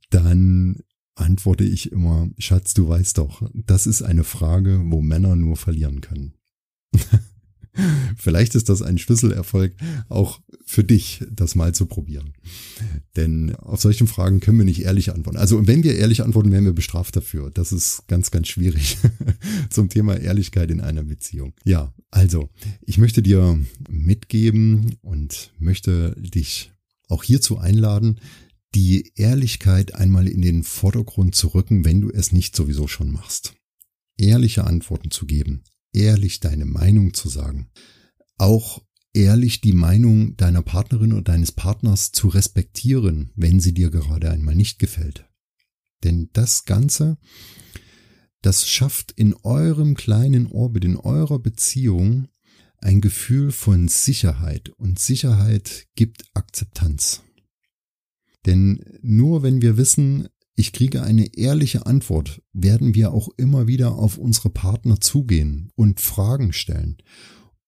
dann 0.09 0.79
antworte 1.15 1.63
ich 1.63 1.91
immer, 1.91 2.29
Schatz, 2.37 2.73
du 2.73 2.87
weißt 2.87 3.17
doch, 3.17 3.49
das 3.53 3.87
ist 3.87 4.01
eine 4.01 4.23
Frage, 4.23 4.81
wo 4.85 5.01
Männer 5.01 5.35
nur 5.35 5.57
verlieren 5.57 6.01
können. 6.01 6.33
Vielleicht 8.17 8.55
ist 8.55 8.69
das 8.69 8.81
ein 8.81 8.97
Schlüsselerfolg 8.97 9.75
auch 10.09 10.39
für 10.65 10.83
dich, 10.83 11.23
das 11.31 11.55
mal 11.55 11.73
zu 11.73 11.85
probieren. 11.85 12.33
Denn 13.15 13.55
auf 13.55 13.81
solchen 13.81 14.07
Fragen 14.07 14.39
können 14.39 14.57
wir 14.57 14.65
nicht 14.65 14.81
ehrlich 14.81 15.11
antworten. 15.11 15.37
Also 15.37 15.65
wenn 15.67 15.83
wir 15.83 15.95
ehrlich 15.95 16.23
antworten, 16.23 16.51
werden 16.51 16.65
wir 16.65 16.73
bestraft 16.73 17.15
dafür. 17.15 17.51
Das 17.51 17.71
ist 17.71 18.07
ganz, 18.07 18.31
ganz 18.31 18.47
schwierig 18.47 18.97
zum 19.69 19.89
Thema 19.89 20.17
Ehrlichkeit 20.17 20.71
in 20.71 20.81
einer 20.81 21.03
Beziehung. 21.03 21.53
Ja, 21.63 21.93
also 22.11 22.49
ich 22.81 22.97
möchte 22.97 23.21
dir 23.21 23.59
mitgeben 23.89 24.95
und 25.01 25.53
möchte 25.59 26.15
dich 26.19 26.71
auch 27.07 27.23
hierzu 27.23 27.57
einladen, 27.57 28.19
die 28.75 29.11
Ehrlichkeit 29.15 29.93
einmal 29.93 30.27
in 30.27 30.41
den 30.41 30.63
Vordergrund 30.63 31.35
zu 31.35 31.49
rücken, 31.49 31.85
wenn 31.85 32.01
du 32.01 32.09
es 32.09 32.31
nicht 32.31 32.55
sowieso 32.55 32.87
schon 32.87 33.11
machst. 33.11 33.53
Ehrliche 34.17 34.65
Antworten 34.65 35.11
zu 35.11 35.25
geben, 35.25 35.63
ehrlich 35.91 36.39
deine 36.39 36.65
Meinung 36.65 37.13
zu 37.13 37.29
sagen, 37.29 37.67
auch 38.37 38.81
ehrlich 39.13 39.61
die 39.61 39.73
Meinung 39.73 40.35
deiner 40.37 40.61
Partnerin 40.61 41.13
oder 41.13 41.21
deines 41.21 41.51
Partners 41.51 42.11
zu 42.11 42.27
respektieren, 42.27 43.31
wenn 43.35 43.59
sie 43.59 43.73
dir 43.73 43.91
gerade 43.91 44.29
einmal 44.29 44.55
nicht 44.55 44.79
gefällt. 44.79 45.29
Denn 46.03 46.29
das 46.33 46.65
Ganze, 46.65 47.17
das 48.41 48.67
schafft 48.67 49.11
in 49.11 49.35
eurem 49.43 49.95
kleinen 49.95 50.47
Orbit, 50.47 50.83
in 50.83 50.97
eurer 50.97 51.39
Beziehung 51.39 52.27
ein 52.79 52.99
Gefühl 52.99 53.51
von 53.51 53.87
Sicherheit 53.87 54.69
und 54.69 54.99
Sicherheit 54.99 55.87
gibt 55.95 56.25
Akzeptanz. 56.33 57.21
Denn 58.45 58.83
nur 59.01 59.41
wenn 59.41 59.61
wir 59.61 59.77
wissen, 59.77 60.27
ich 60.55 60.73
kriege 60.73 61.01
eine 61.01 61.33
ehrliche 61.35 61.85
Antwort, 61.85 62.41
werden 62.51 62.93
wir 62.93 63.11
auch 63.11 63.29
immer 63.37 63.67
wieder 63.67 63.93
auf 63.93 64.17
unsere 64.17 64.49
Partner 64.49 64.99
zugehen 64.99 65.71
und 65.75 66.01
Fragen 66.01 66.51
stellen 66.51 66.97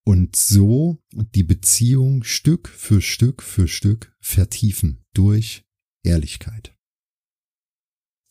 und 0.06 0.36
so 0.36 1.02
die 1.10 1.42
Beziehung 1.42 2.22
Stück 2.22 2.68
für 2.68 3.02
Stück 3.02 3.42
für 3.42 3.66
Stück 3.66 4.16
vertiefen 4.20 5.04
durch 5.14 5.64
Ehrlichkeit. 6.04 6.76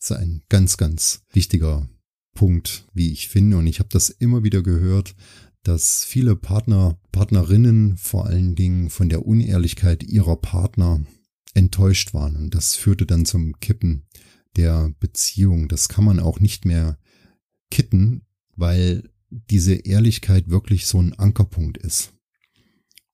Das 0.00 0.10
ist 0.10 0.16
ein 0.16 0.42
ganz, 0.48 0.78
ganz 0.78 1.22
wichtiger 1.32 1.86
Punkt, 2.34 2.86
wie 2.94 3.12
ich 3.12 3.28
finde. 3.28 3.58
Und 3.58 3.66
ich 3.66 3.78
habe 3.78 3.90
das 3.90 4.08
immer 4.08 4.42
wieder 4.42 4.62
gehört, 4.62 5.14
dass 5.64 6.02
viele 6.02 6.34
Partner, 6.34 6.98
Partnerinnen 7.12 7.98
vor 7.98 8.24
allen 8.24 8.54
Dingen 8.54 8.88
von 8.88 9.10
der 9.10 9.26
Unehrlichkeit 9.26 10.02
ihrer 10.02 10.36
Partner 10.36 11.04
enttäuscht 11.52 12.14
waren. 12.14 12.36
Und 12.36 12.54
das 12.54 12.74
führte 12.74 13.04
dann 13.04 13.26
zum 13.26 13.60
Kippen 13.60 14.06
der 14.56 14.94
Beziehung. 14.98 15.68
Das 15.68 15.90
kann 15.90 16.04
man 16.04 16.20
auch 16.20 16.40
nicht 16.40 16.64
mehr 16.64 16.98
kitten, 17.70 18.22
weil 18.54 19.10
diese 19.30 19.74
Ehrlichkeit 19.74 20.48
wirklich 20.48 20.86
so 20.86 21.00
ein 21.00 21.12
Ankerpunkt 21.14 21.78
ist. 21.78 22.12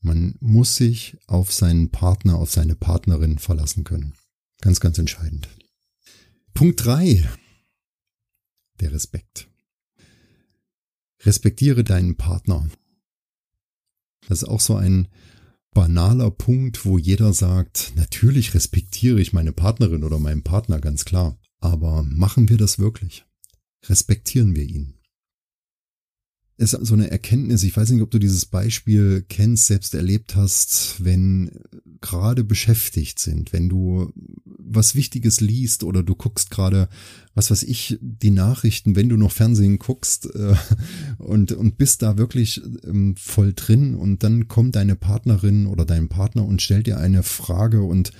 Man 0.00 0.34
muss 0.40 0.76
sich 0.76 1.16
auf 1.26 1.52
seinen 1.52 1.90
Partner, 1.90 2.36
auf 2.36 2.50
seine 2.50 2.74
Partnerin 2.74 3.38
verlassen 3.38 3.84
können. 3.84 4.14
Ganz, 4.60 4.80
ganz 4.80 4.98
entscheidend. 4.98 5.48
Punkt 6.54 6.84
drei: 6.84 7.28
Der 8.80 8.92
Respekt. 8.92 9.48
Respektiere 11.24 11.84
deinen 11.84 12.16
Partner. 12.16 12.68
Das 14.28 14.42
ist 14.42 14.48
auch 14.48 14.60
so 14.60 14.74
ein 14.74 15.08
banaler 15.72 16.30
Punkt, 16.30 16.84
wo 16.84 16.98
jeder 16.98 17.32
sagt, 17.32 17.92
natürlich 17.96 18.54
respektiere 18.54 19.20
ich 19.20 19.32
meine 19.32 19.52
Partnerin 19.52 20.04
oder 20.04 20.18
meinen 20.18 20.42
Partner, 20.42 20.80
ganz 20.80 21.04
klar. 21.04 21.38
Aber 21.60 22.02
machen 22.02 22.48
wir 22.48 22.58
das 22.58 22.78
wirklich? 22.78 23.24
Respektieren 23.84 24.54
wir 24.54 24.64
ihn? 24.64 24.94
Ist 26.62 26.72
so 26.72 26.94
eine 26.94 27.10
Erkenntnis, 27.10 27.62
ich 27.62 27.76
weiß 27.76 27.90
nicht, 27.90 28.02
ob 28.02 28.10
du 28.10 28.18
dieses 28.18 28.46
Beispiel 28.46 29.24
kennst, 29.28 29.66
selbst 29.66 29.94
erlebt 29.94 30.36
hast, 30.36 30.96
wenn 31.04 31.50
gerade 32.00 32.44
beschäftigt 32.44 33.18
sind, 33.18 33.52
wenn 33.52 33.68
du 33.68 34.12
was 34.44 34.94
Wichtiges 34.94 35.40
liest 35.40 35.84
oder 35.84 36.02
du 36.02 36.14
guckst 36.14 36.50
gerade, 36.50 36.88
was 37.34 37.50
weiß 37.50 37.62
ich, 37.64 37.98
die 38.00 38.30
Nachrichten, 38.30 38.96
wenn 38.96 39.08
du 39.08 39.16
noch 39.16 39.32
Fernsehen 39.32 39.78
guckst 39.78 40.34
äh, 40.34 40.54
und, 41.18 41.52
und 41.52 41.78
bist 41.78 42.02
da 42.02 42.18
wirklich 42.18 42.60
ähm, 42.84 43.14
voll 43.16 43.52
drin 43.54 43.94
und 43.94 44.22
dann 44.22 44.48
kommt 44.48 44.76
deine 44.76 44.96
Partnerin 44.96 45.66
oder 45.66 45.84
dein 45.84 46.08
Partner 46.08 46.44
und 46.44 46.62
stellt 46.62 46.86
dir 46.86 46.98
eine 46.98 47.22
Frage 47.22 47.82
und 47.82 48.12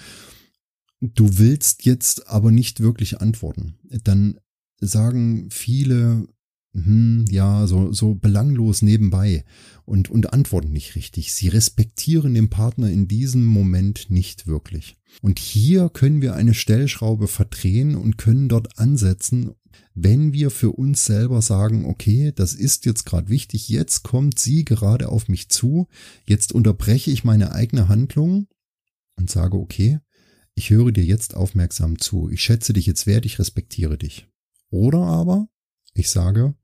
du 1.01 1.39
willst 1.39 1.85
jetzt 1.85 2.29
aber 2.29 2.51
nicht 2.51 2.81
wirklich 2.81 3.21
antworten, 3.21 3.75
dann 4.05 4.39
sagen 4.81 5.49
viele 5.51 6.29
hm, 6.75 7.27
ja, 7.31 7.67
so, 7.67 7.93
so 7.93 8.15
belanglos 8.15 8.81
nebenbei 8.81 9.45
und, 9.85 10.11
und 10.11 10.33
antworten 10.33 10.73
nicht 10.73 10.97
richtig. 10.97 11.35
Sie 11.35 11.49
respektieren 11.49 12.35
den 12.35 12.49
Partner 12.49 12.91
in 12.91 13.09
diesem 13.09 13.45
Moment 13.45 14.07
nicht 14.09 14.47
wirklich. 14.47 14.97
Und 15.21 15.39
hier 15.39 15.91
können 15.91 16.23
wir 16.23 16.35
eine 16.35 16.55
Stellschraube 16.55 17.29
verdrehen 17.29 17.95
und 17.95 18.17
können 18.17 18.49
dort 18.49 18.79
ansetzen, 18.79 19.53
wenn 19.95 20.33
wir 20.33 20.51
für 20.51 20.73
uns 20.73 21.05
selber 21.05 21.43
sagen, 21.43 21.85
okay, 21.85 22.33
das 22.35 22.55
ist 22.55 22.87
jetzt 22.87 23.05
gerade 23.05 23.29
wichtig, 23.29 23.69
jetzt 23.69 24.03
kommt 24.03 24.39
sie 24.39 24.65
gerade 24.65 25.09
auf 25.11 25.29
mich 25.29 25.51
zu, 25.51 25.89
jetzt 26.27 26.53
unterbreche 26.53 27.11
ich 27.11 27.25
meine 27.25 27.53
eigene 27.53 27.89
Handlung 27.89 28.47
und 29.17 29.31
sage, 29.31 29.59
okay, 29.59 29.99
ich 30.55 30.71
höre 30.71 30.93
dir 30.93 31.05
jetzt 31.05 31.35
aufmerksam 31.35 31.99
zu, 31.99 32.31
ich 32.31 32.43
schätze 32.43 32.73
dich 32.73 32.87
jetzt 32.87 33.07
wert, 33.07 33.27
ich 33.27 33.39
respektiere 33.39 33.99
dich. 33.99 34.27
Oder 34.71 35.01
aber 35.01 35.49
ich 35.95 36.09
sage, 36.09 36.55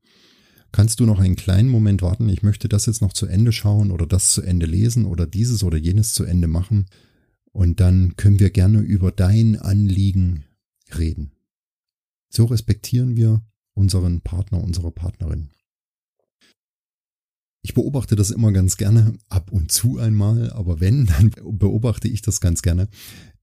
kannst 0.71 0.99
du 0.99 1.05
noch 1.05 1.19
einen 1.19 1.35
kleinen 1.35 1.69
Moment 1.69 2.01
warten, 2.01 2.29
ich 2.29 2.43
möchte 2.43 2.69
das 2.69 2.85
jetzt 2.85 3.01
noch 3.01 3.13
zu 3.13 3.25
Ende 3.25 3.51
schauen 3.51 3.91
oder 3.91 4.05
das 4.05 4.31
zu 4.31 4.41
Ende 4.41 4.65
lesen 4.65 5.05
oder 5.05 5.25
dieses 5.27 5.63
oder 5.63 5.77
jenes 5.77 6.13
zu 6.13 6.23
Ende 6.23 6.47
machen 6.47 6.85
und 7.51 7.79
dann 7.79 8.15
können 8.15 8.39
wir 8.39 8.49
gerne 8.49 8.79
über 8.79 9.11
dein 9.11 9.57
Anliegen 9.57 10.45
reden. 10.97 11.31
So 12.29 12.45
respektieren 12.45 13.15
wir 13.17 13.41
unseren 13.73 14.21
Partner, 14.21 14.63
unsere 14.63 14.91
Partnerin. 14.91 15.49
Ich 17.61 17.73
beobachte 17.73 18.15
das 18.15 18.31
immer 18.31 18.51
ganz 18.51 18.77
gerne, 18.77 19.13
ab 19.27 19.51
und 19.51 19.71
zu 19.71 19.99
einmal, 19.99 20.51
aber 20.51 20.79
wenn, 20.79 21.05
dann 21.07 21.31
beobachte 21.51 22.07
ich 22.07 22.21
das 22.21 22.41
ganz 22.41 22.61
gerne 22.61 22.87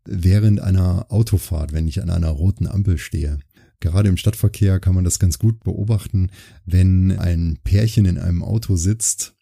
während 0.05 0.61
einer 0.61 1.07
Autofahrt, 1.11 1.73
wenn 1.73 1.89
ich 1.89 2.01
an 2.01 2.11
einer 2.11 2.31
roten 2.31 2.67
Ampel 2.67 2.97
stehe. 2.97 3.39
Gerade 3.81 4.09
im 4.09 4.17
Stadtverkehr 4.17 4.81
kann 4.81 4.95
man 4.95 5.05
das 5.05 5.19
ganz 5.19 5.39
gut 5.39 5.63
beobachten, 5.63 6.31
wenn 6.65 7.13
ein 7.13 7.59
Pärchen 7.63 8.07
in 8.07 8.19
einem 8.19 8.43
Auto 8.43 8.77
sitzt 8.77 9.35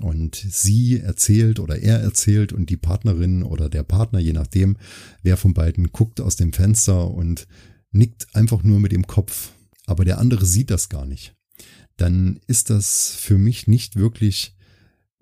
und 0.00 0.34
sie 0.36 1.00
erzählt 1.00 1.60
oder 1.60 1.78
er 1.78 2.00
erzählt 2.00 2.52
und 2.52 2.70
die 2.70 2.76
Partnerin 2.76 3.42
oder 3.42 3.68
der 3.68 3.82
Partner, 3.82 4.18
je 4.18 4.32
nachdem, 4.32 4.76
wer 5.22 5.36
von 5.36 5.54
beiden 5.54 5.92
guckt 5.92 6.20
aus 6.20 6.36
dem 6.36 6.52
Fenster 6.52 7.10
und 7.10 7.46
nickt 7.92 8.34
einfach 8.34 8.62
nur 8.62 8.80
mit 8.80 8.92
dem 8.92 9.06
Kopf, 9.06 9.52
aber 9.86 10.04
der 10.04 10.18
andere 10.18 10.46
sieht 10.46 10.70
das 10.70 10.88
gar 10.88 11.06
nicht, 11.06 11.34
dann 11.96 12.40
ist 12.46 12.70
das 12.70 13.10
für 13.10 13.38
mich 13.38 13.68
nicht 13.68 13.96
wirklich 13.96 14.56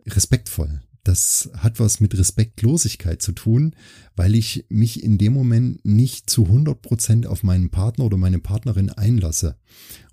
respektvoll 0.06 0.80
das 1.04 1.50
hat 1.56 1.80
was 1.80 2.00
mit 2.00 2.16
Respektlosigkeit 2.16 3.20
zu 3.20 3.32
tun, 3.32 3.74
weil 4.14 4.34
ich 4.34 4.66
mich 4.68 5.02
in 5.02 5.18
dem 5.18 5.32
Moment 5.32 5.84
nicht 5.84 6.30
zu 6.30 6.44
100 6.44 6.80
Prozent 6.80 7.26
auf 7.26 7.42
meinen 7.42 7.70
Partner 7.70 8.04
oder 8.04 8.16
meine 8.16 8.38
Partnerin 8.38 8.90
einlasse 8.90 9.56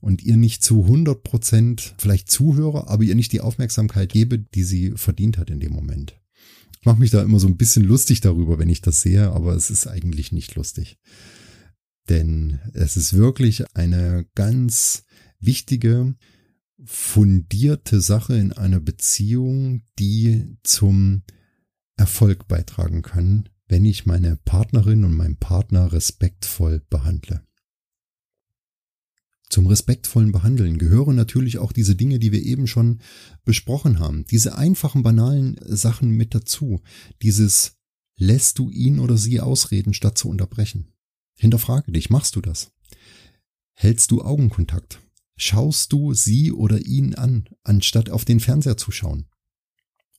und 0.02 0.24
ihr 0.24 0.36
nicht 0.36 0.64
zu 0.64 0.84
100 0.84 1.22
Prozent 1.24 1.94
vielleicht 1.98 2.32
zuhöre, 2.32 2.88
aber 2.88 3.04
ihr 3.04 3.16
nicht 3.16 3.32
die 3.32 3.42
Aufmerksamkeit 3.42 4.12
gebe, 4.12 4.40
die 4.40 4.64
sie 4.64 4.94
verdient 4.96 5.38
hat 5.38 5.50
in 5.50 5.60
dem 5.60 5.74
Moment. 5.74 6.20
Ich 6.80 6.86
mache 6.86 7.00
mich 7.00 7.12
da 7.12 7.22
immer 7.22 7.40
so 7.40 7.48
ein 7.48 7.58
bisschen 7.58 7.84
lustig 7.84 8.22
darüber, 8.22 8.58
wenn 8.58 8.70
ich 8.70 8.82
das 8.82 9.02
sehe, 9.02 9.32
aber 9.32 9.54
es 9.54 9.70
ist 9.70 9.86
eigentlich 9.86 10.32
nicht 10.32 10.56
lustig. 10.56 10.98
Denn 12.08 12.60
es 12.74 12.98
ist 12.98 13.14
wirklich 13.14 13.64
eine 13.76 14.26
ganz 14.34 15.04
wichtige 15.40 16.16
fundierte 16.86 18.02
Sache 18.02 18.36
in 18.36 18.54
einer 18.54 18.80
Beziehung, 18.80 19.84
die 19.98 20.58
zum 20.64 21.24
Erfolg 21.98 22.48
beitragen 22.48 23.02
kann, 23.02 23.50
wenn 23.68 23.86
ich 23.86 24.06
meine 24.06 24.38
Partnerin 24.46 25.04
und 25.04 25.14
meinen 25.14 25.38
Partner 25.38 25.92
respektvoll 25.92 26.82
behandle. 26.90 27.44
Zum 29.50 29.66
respektvollen 29.66 30.32
Behandeln 30.32 30.78
gehören 30.78 31.16
natürlich 31.16 31.58
auch 31.58 31.72
diese 31.72 31.96
Dinge, 31.96 32.20
die 32.20 32.32
wir 32.32 32.44
eben 32.44 32.68
schon 32.68 33.00
besprochen 33.46 33.98
haben. 33.98 34.26
Diese 34.26 34.56
einfachen, 34.56 35.02
banalen 35.02 35.60
Sachen 35.66 36.12
mit 36.12 36.36
dazu. 36.36 36.82
Dieses 37.24 37.78
lässt 38.16 38.60
du 38.60 38.70
ihn 38.70 39.00
oder 39.00 39.18
sie 39.18 39.42
ausreden, 39.42 39.94
statt 39.96 40.20
zu 40.20 40.30
unterbrechen. 40.30 40.94
Hinterfrage 41.36 41.92
dich, 41.92 42.12
machst 42.12 42.36
du 42.36 42.42
das? 42.42 42.72
Hältst 43.74 44.12
du 44.12 44.22
Augenkontakt? 44.22 45.00
Schaust 45.40 45.92
du 45.94 46.14
sie 46.14 46.52
oder 46.52 46.86
ihn 46.86 47.16
an, 47.16 47.50
anstatt 47.64 48.10
auf 48.10 48.26
den 48.26 48.40
Fernseher 48.40 48.78
zu 48.78 48.92
schauen. 48.92 49.26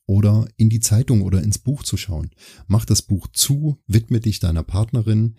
Oder 0.05 0.47
in 0.57 0.69
die 0.69 0.79
Zeitung 0.81 1.21
oder 1.21 1.41
ins 1.41 1.59
Buch 1.59 1.83
zu 1.83 1.95
schauen. 1.95 2.31
Mach 2.67 2.85
das 2.85 3.01
Buch 3.01 3.27
zu, 3.31 3.77
widme 3.87 4.19
dich 4.19 4.39
deiner 4.39 4.63
Partnerin, 4.63 5.37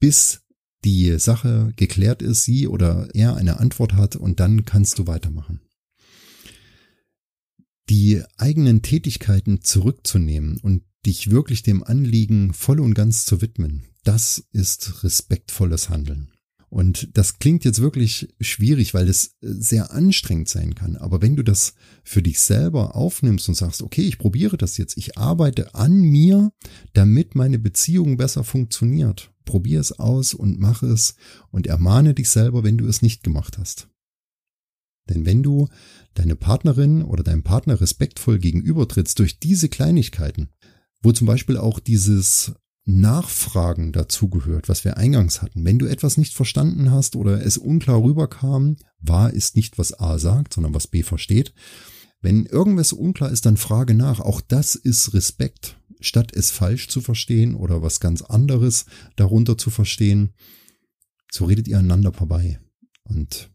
bis 0.00 0.42
die 0.84 1.18
Sache 1.18 1.72
geklärt 1.76 2.22
ist, 2.22 2.44
sie 2.44 2.66
oder 2.66 3.08
er 3.14 3.36
eine 3.36 3.60
Antwort 3.60 3.92
hat 3.94 4.16
und 4.16 4.40
dann 4.40 4.64
kannst 4.64 4.98
du 4.98 5.06
weitermachen. 5.06 5.60
die 7.90 8.22
eigenen 8.38 8.82
Tätigkeiten 8.82 9.62
zurückzunehmen 9.62 10.58
und 10.58 10.82
dich 11.04 11.30
wirklich 11.30 11.62
dem 11.62 11.84
Anliegen 11.84 12.52
voll 12.54 12.80
und 12.80 12.94
ganz 12.94 13.26
zu 13.26 13.42
widmen, 13.42 13.84
das 14.04 14.38
ist 14.52 15.04
respektvolles 15.04 15.90
Handeln. 15.90 16.33
Und 16.74 17.16
das 17.16 17.38
klingt 17.38 17.64
jetzt 17.64 17.80
wirklich 17.80 18.34
schwierig, 18.40 18.94
weil 18.94 19.08
es 19.08 19.36
sehr 19.40 19.92
anstrengend 19.92 20.48
sein 20.48 20.74
kann. 20.74 20.96
Aber 20.96 21.22
wenn 21.22 21.36
du 21.36 21.44
das 21.44 21.74
für 22.02 22.20
dich 22.20 22.40
selber 22.40 22.96
aufnimmst 22.96 23.48
und 23.48 23.54
sagst, 23.54 23.80
okay, 23.80 24.02
ich 24.02 24.18
probiere 24.18 24.56
das 24.56 24.76
jetzt, 24.76 24.96
ich 24.96 25.16
arbeite 25.16 25.76
an 25.76 26.00
mir, 26.00 26.50
damit 26.92 27.36
meine 27.36 27.60
Beziehung 27.60 28.16
besser 28.16 28.42
funktioniert. 28.42 29.32
Probier 29.44 29.78
es 29.78 30.00
aus 30.00 30.34
und 30.34 30.58
mach 30.58 30.82
es 30.82 31.14
und 31.52 31.68
ermahne 31.68 32.12
dich 32.12 32.28
selber, 32.28 32.64
wenn 32.64 32.76
du 32.76 32.88
es 32.88 33.02
nicht 33.02 33.22
gemacht 33.22 33.56
hast. 33.56 33.86
Denn 35.08 35.26
wenn 35.26 35.44
du 35.44 35.68
deine 36.14 36.34
Partnerin 36.34 37.02
oder 37.02 37.22
deinem 37.22 37.44
Partner 37.44 37.80
respektvoll 37.80 38.40
gegenübertrittst 38.40 39.16
durch 39.20 39.38
diese 39.38 39.68
Kleinigkeiten, 39.68 40.48
wo 41.04 41.12
zum 41.12 41.28
Beispiel 41.28 41.56
auch 41.56 41.78
dieses 41.78 42.52
Nachfragen 42.86 43.92
dazugehört, 43.92 44.68
was 44.68 44.84
wir 44.84 44.98
eingangs 44.98 45.40
hatten. 45.40 45.64
Wenn 45.64 45.78
du 45.78 45.86
etwas 45.86 46.18
nicht 46.18 46.34
verstanden 46.34 46.90
hast 46.90 47.16
oder 47.16 47.44
es 47.44 47.56
unklar 47.56 48.02
rüberkam, 48.02 48.76
wahr 48.98 49.32
ist 49.32 49.56
nicht, 49.56 49.78
was 49.78 49.98
A 49.98 50.18
sagt, 50.18 50.54
sondern 50.54 50.74
was 50.74 50.86
B 50.86 51.02
versteht. 51.02 51.54
Wenn 52.20 52.46
irgendwas 52.46 52.92
unklar 52.92 53.30
ist, 53.30 53.46
dann 53.46 53.56
frage 53.56 53.94
nach. 53.94 54.20
Auch 54.20 54.40
das 54.40 54.74
ist 54.74 55.14
Respekt. 55.14 55.78
Statt 56.00 56.32
es 56.34 56.50
falsch 56.50 56.88
zu 56.88 57.00
verstehen 57.00 57.54
oder 57.54 57.82
was 57.82 58.00
ganz 58.00 58.20
anderes 58.20 58.84
darunter 59.16 59.56
zu 59.56 59.70
verstehen, 59.70 60.34
so 61.30 61.46
redet 61.46 61.68
ihr 61.68 61.78
aneinander 61.78 62.12
vorbei. 62.12 62.60
Und 63.04 63.50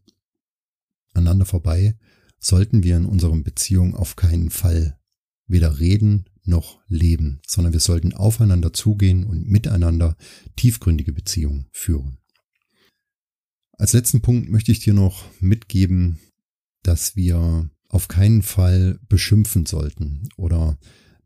aneinander 1.13 1.45
vorbei 1.45 1.95
sollten 2.39 2.83
wir 2.83 2.97
in 2.97 3.05
unserem 3.05 3.43
Beziehung 3.43 3.95
auf 3.95 4.15
keinen 4.15 4.49
Fall 4.49 4.99
weder 5.47 5.79
reden 5.79 6.25
noch 6.49 6.79
leben, 6.87 7.39
sondern 7.47 7.73
wir 7.73 7.79
sollten 7.79 8.13
aufeinander 8.13 8.73
zugehen 8.73 9.23
und 9.23 9.47
miteinander 9.47 10.17
tiefgründige 10.55 11.13
Beziehungen 11.13 11.67
führen. 11.71 12.17
Als 13.77 13.93
letzten 13.93 14.21
Punkt 14.21 14.49
möchte 14.49 14.71
ich 14.71 14.79
dir 14.79 14.93
noch 14.93 15.23
mitgeben, 15.39 16.19
dass 16.83 17.15
wir 17.15 17.69
auf 17.87 18.07
keinen 18.07 18.41
Fall 18.41 18.99
beschimpfen 19.07 19.65
sollten 19.65 20.29
oder 20.35 20.77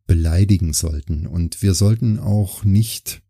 beleidigen 0.05 0.73
sollten. 0.73 1.27
Und 1.27 1.61
wir 1.61 1.73
sollten 1.73 2.19
auch 2.19 2.63
nicht 2.63 3.21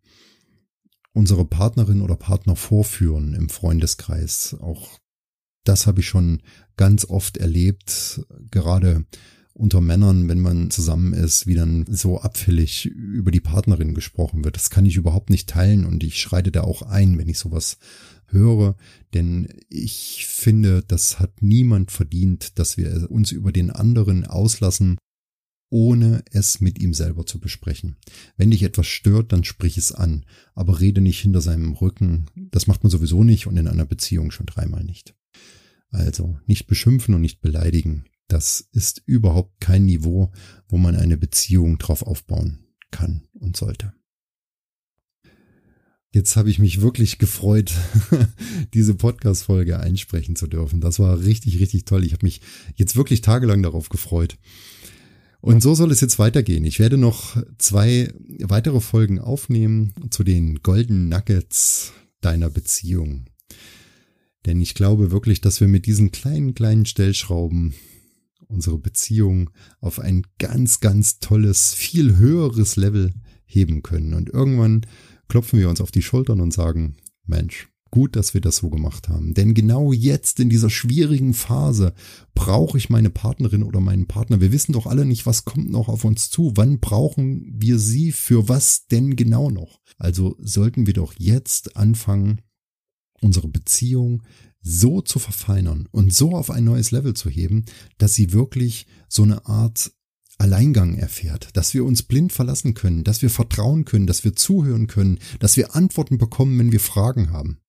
unsere 1.13 1.45
Partnerin 1.45 2.01
oder 2.01 2.15
Partner 2.15 2.55
vorführen 2.55 3.33
im 3.33 3.49
Freundeskreis. 3.49 4.55
Auch 4.59 4.99
das 5.63 5.87
habe 5.87 6.01
ich 6.01 6.07
schon 6.07 6.41
ganz 6.75 7.05
oft 7.05 7.37
erlebt, 7.37 8.21
gerade 8.51 9.05
unter 9.53 9.81
Männern, 9.81 10.27
wenn 10.27 10.39
man 10.39 10.71
zusammen 10.71 11.13
ist, 11.13 11.45
wie 11.45 11.53
dann 11.53 11.85
so 11.87 12.19
abfällig 12.19 12.85
über 12.85 13.31
die 13.31 13.39
Partnerin 13.39 13.93
gesprochen 13.93 14.43
wird. 14.43 14.55
Das 14.55 14.69
kann 14.69 14.85
ich 14.85 14.95
überhaupt 14.95 15.29
nicht 15.29 15.47
teilen 15.49 15.85
und 15.85 16.03
ich 16.03 16.19
schreite 16.19 16.51
da 16.51 16.61
auch 16.61 16.81
ein, 16.81 17.17
wenn 17.17 17.29
ich 17.29 17.37
sowas 17.37 17.77
höre, 18.27 18.75
denn 19.13 19.47
ich 19.69 20.25
finde, 20.27 20.83
das 20.87 21.19
hat 21.19 21.41
niemand 21.41 21.91
verdient, 21.91 22.57
dass 22.57 22.77
wir 22.77 23.11
uns 23.11 23.31
über 23.31 23.51
den 23.51 23.69
anderen 23.69 24.25
auslassen, 24.25 24.97
ohne 25.69 26.23
es 26.31 26.59
mit 26.59 26.81
ihm 26.81 26.93
selber 26.93 27.25
zu 27.25 27.39
besprechen. 27.39 27.97
Wenn 28.37 28.51
dich 28.51 28.63
etwas 28.63 28.87
stört, 28.87 29.31
dann 29.33 29.43
sprich 29.43 29.77
es 29.77 29.91
an, 29.91 30.25
aber 30.55 30.79
rede 30.79 31.01
nicht 31.01 31.19
hinter 31.19 31.41
seinem 31.41 31.73
Rücken. 31.73 32.25
Das 32.35 32.67
macht 32.67 32.83
man 32.83 32.91
sowieso 32.91 33.23
nicht 33.23 33.47
und 33.47 33.57
in 33.57 33.67
einer 33.67 33.85
Beziehung 33.85 34.31
schon 34.31 34.45
dreimal 34.45 34.83
nicht. 34.83 35.15
Also 35.89 36.37
nicht 36.47 36.67
beschimpfen 36.67 37.13
und 37.15 37.21
nicht 37.21 37.41
beleidigen. 37.41 38.05
Das 38.27 38.67
ist 38.71 39.01
überhaupt 39.05 39.59
kein 39.59 39.85
Niveau, 39.85 40.31
wo 40.67 40.77
man 40.77 40.95
eine 40.95 41.17
Beziehung 41.17 41.77
drauf 41.77 42.03
aufbauen 42.03 42.59
kann 42.91 43.27
und 43.33 43.57
sollte. 43.57 43.93
Jetzt 46.11 46.35
habe 46.35 46.51
ich 46.51 46.59
mich 46.59 46.81
wirklich 46.81 47.17
gefreut, 47.17 47.73
diese 48.75 48.93
Podcast-Folge 48.93 49.79
einsprechen 49.79 50.35
zu 50.35 50.45
dürfen. 50.45 50.79
Das 50.79 50.99
war 50.99 51.19
richtig, 51.19 51.59
richtig 51.59 51.85
toll. 51.85 52.05
Ich 52.05 52.13
habe 52.13 52.25
mich 52.25 52.39
jetzt 52.75 52.95
wirklich 52.95 53.21
tagelang 53.21 53.63
darauf 53.63 53.89
gefreut. 53.89 54.37
Und 55.41 55.61
so 55.61 55.73
soll 55.73 55.91
es 55.91 56.01
jetzt 56.01 56.19
weitergehen. 56.19 56.65
Ich 56.65 56.79
werde 56.79 56.97
noch 56.97 57.35
zwei 57.57 58.13
weitere 58.39 58.79
Folgen 58.79 59.19
aufnehmen 59.19 59.93
zu 60.11 60.23
den 60.23 60.61
Golden 60.61 61.09
Nuggets 61.09 61.93
deiner 62.21 62.49
Beziehung. 62.51 63.25
Denn 64.45 64.61
ich 64.61 64.75
glaube 64.75 65.11
wirklich, 65.11 65.41
dass 65.41 65.59
wir 65.61 65.67
mit 65.67 65.85
diesen 65.87 66.11
kleinen, 66.11 66.53
kleinen 66.53 66.85
Stellschrauben 66.85 67.73
unsere 68.53 68.79
Beziehung 68.79 69.49
auf 69.79 69.99
ein 69.99 70.23
ganz, 70.39 70.79
ganz 70.79 71.19
tolles, 71.19 71.73
viel 71.73 72.17
höheres 72.17 72.75
Level 72.75 73.13
heben 73.45 73.83
können. 73.83 74.13
Und 74.13 74.29
irgendwann 74.29 74.85
klopfen 75.27 75.59
wir 75.59 75.69
uns 75.69 75.81
auf 75.81 75.91
die 75.91 76.01
Schultern 76.01 76.41
und 76.41 76.53
sagen, 76.53 76.95
Mensch, 77.25 77.69
gut, 77.93 78.15
dass 78.15 78.33
wir 78.33 78.41
das 78.41 78.57
so 78.57 78.71
gemacht 78.71 79.07
haben. 79.07 79.35
Denn 79.35 79.53
genau 79.53 79.93
jetzt 79.93 80.39
in 80.39 80.49
dieser 80.49 80.71
schwierigen 80.71 81.35
Phase 81.35 81.93
brauche 82.33 82.75
ich 82.77 82.89
meine 82.89 83.11
Partnerin 83.11 83.61
oder 83.61 83.81
meinen 83.81 84.07
Partner. 84.07 84.41
Wir 84.41 84.51
wissen 84.51 84.73
doch 84.73 84.87
alle 84.87 85.05
nicht, 85.05 85.27
was 85.27 85.45
kommt 85.45 85.69
noch 85.69 85.89
auf 85.89 86.03
uns 86.03 86.31
zu. 86.31 86.53
Wann 86.55 86.79
brauchen 86.79 87.53
wir 87.55 87.77
sie 87.77 88.11
für 88.11 88.49
was 88.49 88.87
denn 88.87 89.15
genau 89.15 89.51
noch? 89.51 89.79
Also 89.97 90.35
sollten 90.39 90.87
wir 90.87 90.93
doch 90.93 91.13
jetzt 91.19 91.77
anfangen, 91.77 92.41
unsere 93.21 93.47
Beziehung 93.47 94.23
so 94.63 95.01
zu 95.01 95.19
verfeinern 95.19 95.87
und 95.91 96.13
so 96.13 96.35
auf 96.35 96.49
ein 96.49 96.63
neues 96.63 96.91
Level 96.91 97.13
zu 97.13 97.29
heben, 97.29 97.65
dass 97.97 98.15
sie 98.15 98.31
wirklich 98.31 98.87
so 99.07 99.23
eine 99.23 99.45
Art 99.45 99.91
Alleingang 100.37 100.95
erfährt, 100.95 101.55
dass 101.55 101.73
wir 101.73 101.85
uns 101.85 102.03
blind 102.03 102.33
verlassen 102.33 102.73
können, 102.73 103.03
dass 103.03 103.21
wir 103.21 103.29
vertrauen 103.29 103.85
können, 103.85 104.07
dass 104.07 104.23
wir 104.23 104.35
zuhören 104.35 104.87
können, 104.87 105.19
dass 105.39 105.57
wir 105.57 105.75
Antworten 105.75 106.17
bekommen, 106.17 106.57
wenn 106.57 106.71
wir 106.71 106.79
Fragen 106.79 107.31
haben. 107.31 107.59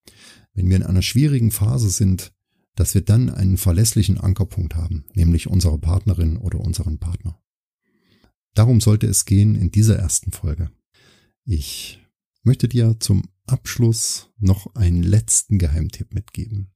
Wenn 0.54 0.68
wir 0.68 0.76
in 0.76 0.82
einer 0.82 1.02
schwierigen 1.02 1.50
Phase 1.50 1.90
sind, 1.90 2.32
dass 2.74 2.94
wir 2.94 3.02
dann 3.02 3.28
einen 3.28 3.56
verlässlichen 3.56 4.18
Ankerpunkt 4.18 4.74
haben, 4.74 5.04
nämlich 5.14 5.48
unsere 5.48 5.78
Partnerin 5.78 6.36
oder 6.36 6.60
unseren 6.60 6.98
Partner. 6.98 7.40
Darum 8.54 8.80
sollte 8.80 9.06
es 9.06 9.24
gehen 9.24 9.56
in 9.56 9.70
dieser 9.70 9.96
ersten 9.96 10.32
Folge. 10.32 10.70
Ich 11.44 12.00
möchte 12.42 12.68
dir 12.68 12.96
zum 13.00 13.24
Abschluss 13.46 14.30
noch 14.38 14.74
einen 14.74 15.02
letzten 15.02 15.58
Geheimtipp 15.58 16.14
mitgeben. 16.14 16.73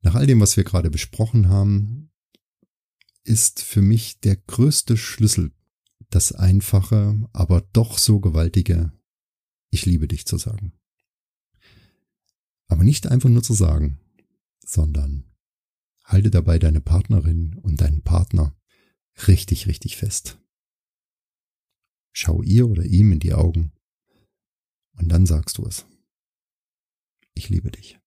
Nach 0.00 0.14
all 0.14 0.26
dem, 0.26 0.40
was 0.40 0.56
wir 0.56 0.64
gerade 0.64 0.90
besprochen 0.90 1.48
haben, 1.48 2.10
ist 3.24 3.62
für 3.62 3.82
mich 3.82 4.20
der 4.20 4.36
größte 4.36 4.96
Schlüssel 4.96 5.52
das 6.10 6.32
einfache, 6.32 7.28
aber 7.32 7.60
doch 7.72 7.98
so 7.98 8.20
gewaltige 8.20 8.92
Ich 9.70 9.84
liebe 9.84 10.08
dich 10.08 10.24
zu 10.26 10.38
sagen. 10.38 10.72
Aber 12.68 12.84
nicht 12.84 13.06
einfach 13.06 13.28
nur 13.28 13.42
zu 13.42 13.52
sagen, 13.52 14.00
sondern 14.64 15.24
halte 16.04 16.30
dabei 16.30 16.58
deine 16.58 16.80
Partnerin 16.80 17.54
und 17.56 17.80
deinen 17.80 18.02
Partner 18.02 18.56
richtig, 19.26 19.66
richtig 19.66 19.96
fest. 19.96 20.38
Schau 22.12 22.42
ihr 22.42 22.66
oder 22.68 22.84
ihm 22.84 23.12
in 23.12 23.20
die 23.20 23.34
Augen 23.34 23.72
und 24.92 25.08
dann 25.10 25.26
sagst 25.26 25.58
du 25.58 25.66
es. 25.66 25.84
Ich 27.34 27.50
liebe 27.50 27.70
dich 27.70 27.98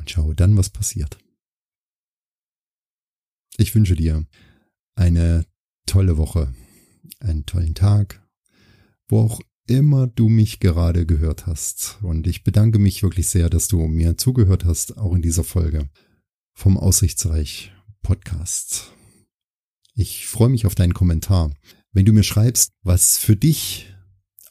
und 0.00 0.10
schaue 0.10 0.34
dann, 0.34 0.56
was 0.56 0.70
passiert. 0.70 1.18
Ich 3.56 3.74
wünsche 3.74 3.94
dir 3.94 4.26
eine 4.96 5.46
tolle 5.86 6.16
Woche, 6.16 6.52
einen 7.20 7.46
tollen 7.46 7.74
Tag, 7.74 8.26
wo 9.08 9.20
auch 9.20 9.40
immer 9.66 10.06
du 10.06 10.28
mich 10.28 10.58
gerade 10.58 11.06
gehört 11.06 11.46
hast. 11.46 11.98
Und 12.02 12.26
ich 12.26 12.42
bedanke 12.42 12.78
mich 12.78 13.02
wirklich 13.02 13.28
sehr, 13.28 13.50
dass 13.50 13.68
du 13.68 13.86
mir 13.86 14.16
zugehört 14.16 14.64
hast, 14.64 14.96
auch 14.96 15.14
in 15.14 15.22
dieser 15.22 15.44
Folge 15.44 15.88
vom 16.54 16.76
Aussichtsreich 16.76 17.72
Podcast. 18.02 18.92
Ich 19.94 20.26
freue 20.26 20.48
mich 20.48 20.66
auf 20.66 20.74
deinen 20.74 20.94
Kommentar. 20.94 21.52
Wenn 21.92 22.06
du 22.06 22.12
mir 22.12 22.22
schreibst, 22.22 22.72
was 22.82 23.18
für 23.18 23.36
dich 23.36 23.94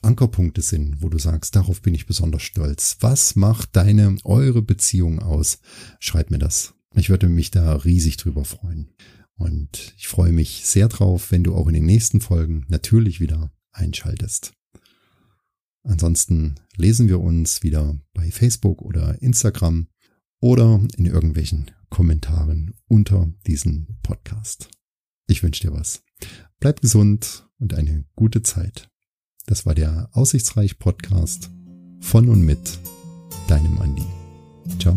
Ankerpunkte 0.02 0.62
sind, 0.62 1.02
wo 1.02 1.10
du 1.10 1.18
sagst, 1.18 1.56
darauf 1.56 1.82
bin 1.82 1.94
ich 1.94 2.06
besonders 2.06 2.44
stolz. 2.44 2.98
Was 3.02 3.36
macht 3.36 3.76
deine, 3.76 4.16
eure 4.24 4.62
Beziehung 4.62 5.20
aus? 5.20 5.60
Schreib 6.00 6.32
mir 6.32 6.40
das. 6.40 6.74
Ich 6.96 7.10
würde 7.10 7.30
mich 7.30 7.52
da 7.52 7.76
riesig 7.76 8.18
drüber 8.18 8.46
freuen. 8.46 8.94
Und 9.36 9.94
ich 9.98 10.08
freue 10.08 10.32
mich 10.32 10.66
sehr 10.66 10.88
drauf, 10.90 11.32
wenn 11.32 11.44
du 11.44 11.56
auch 11.56 11.68
in 11.68 11.74
den 11.74 11.86
nächsten 11.86 12.22
Folgen 12.22 12.66
natürlich 12.68 13.20
wieder 13.20 13.52
einschaltest. 13.72 14.54
Ansonsten 15.84 16.56
lesen 16.76 17.08
wir 17.08 17.20
uns 17.20 17.64
wieder 17.64 17.98
bei 18.14 18.32
Facebook 18.32 18.82
oder 18.82 19.22
Instagram 19.22 19.88
oder 20.42 20.82
in 20.98 21.06
irgendwelchen 21.06 21.72
Kommentaren 21.90 22.74
unter 22.88 23.32
diesem 23.48 23.88
Podcast. 24.04 24.70
Ich 25.28 25.42
wünsche 25.42 25.62
dir 25.62 25.74
was. 25.74 26.04
Bleib 26.60 26.82
gesund 26.82 27.50
und 27.60 27.74
eine 27.74 28.06
gute 28.16 28.42
Zeit. 28.42 28.90
Das 29.50 29.66
war 29.66 29.74
der 29.74 30.10
Aussichtsreich 30.12 30.78
Podcast 30.78 31.50
von 32.02 32.30
und 32.30 32.46
mit 32.46 32.78
deinem 33.48 33.80
Andi. 33.82 34.06
Ciao. 34.78 34.96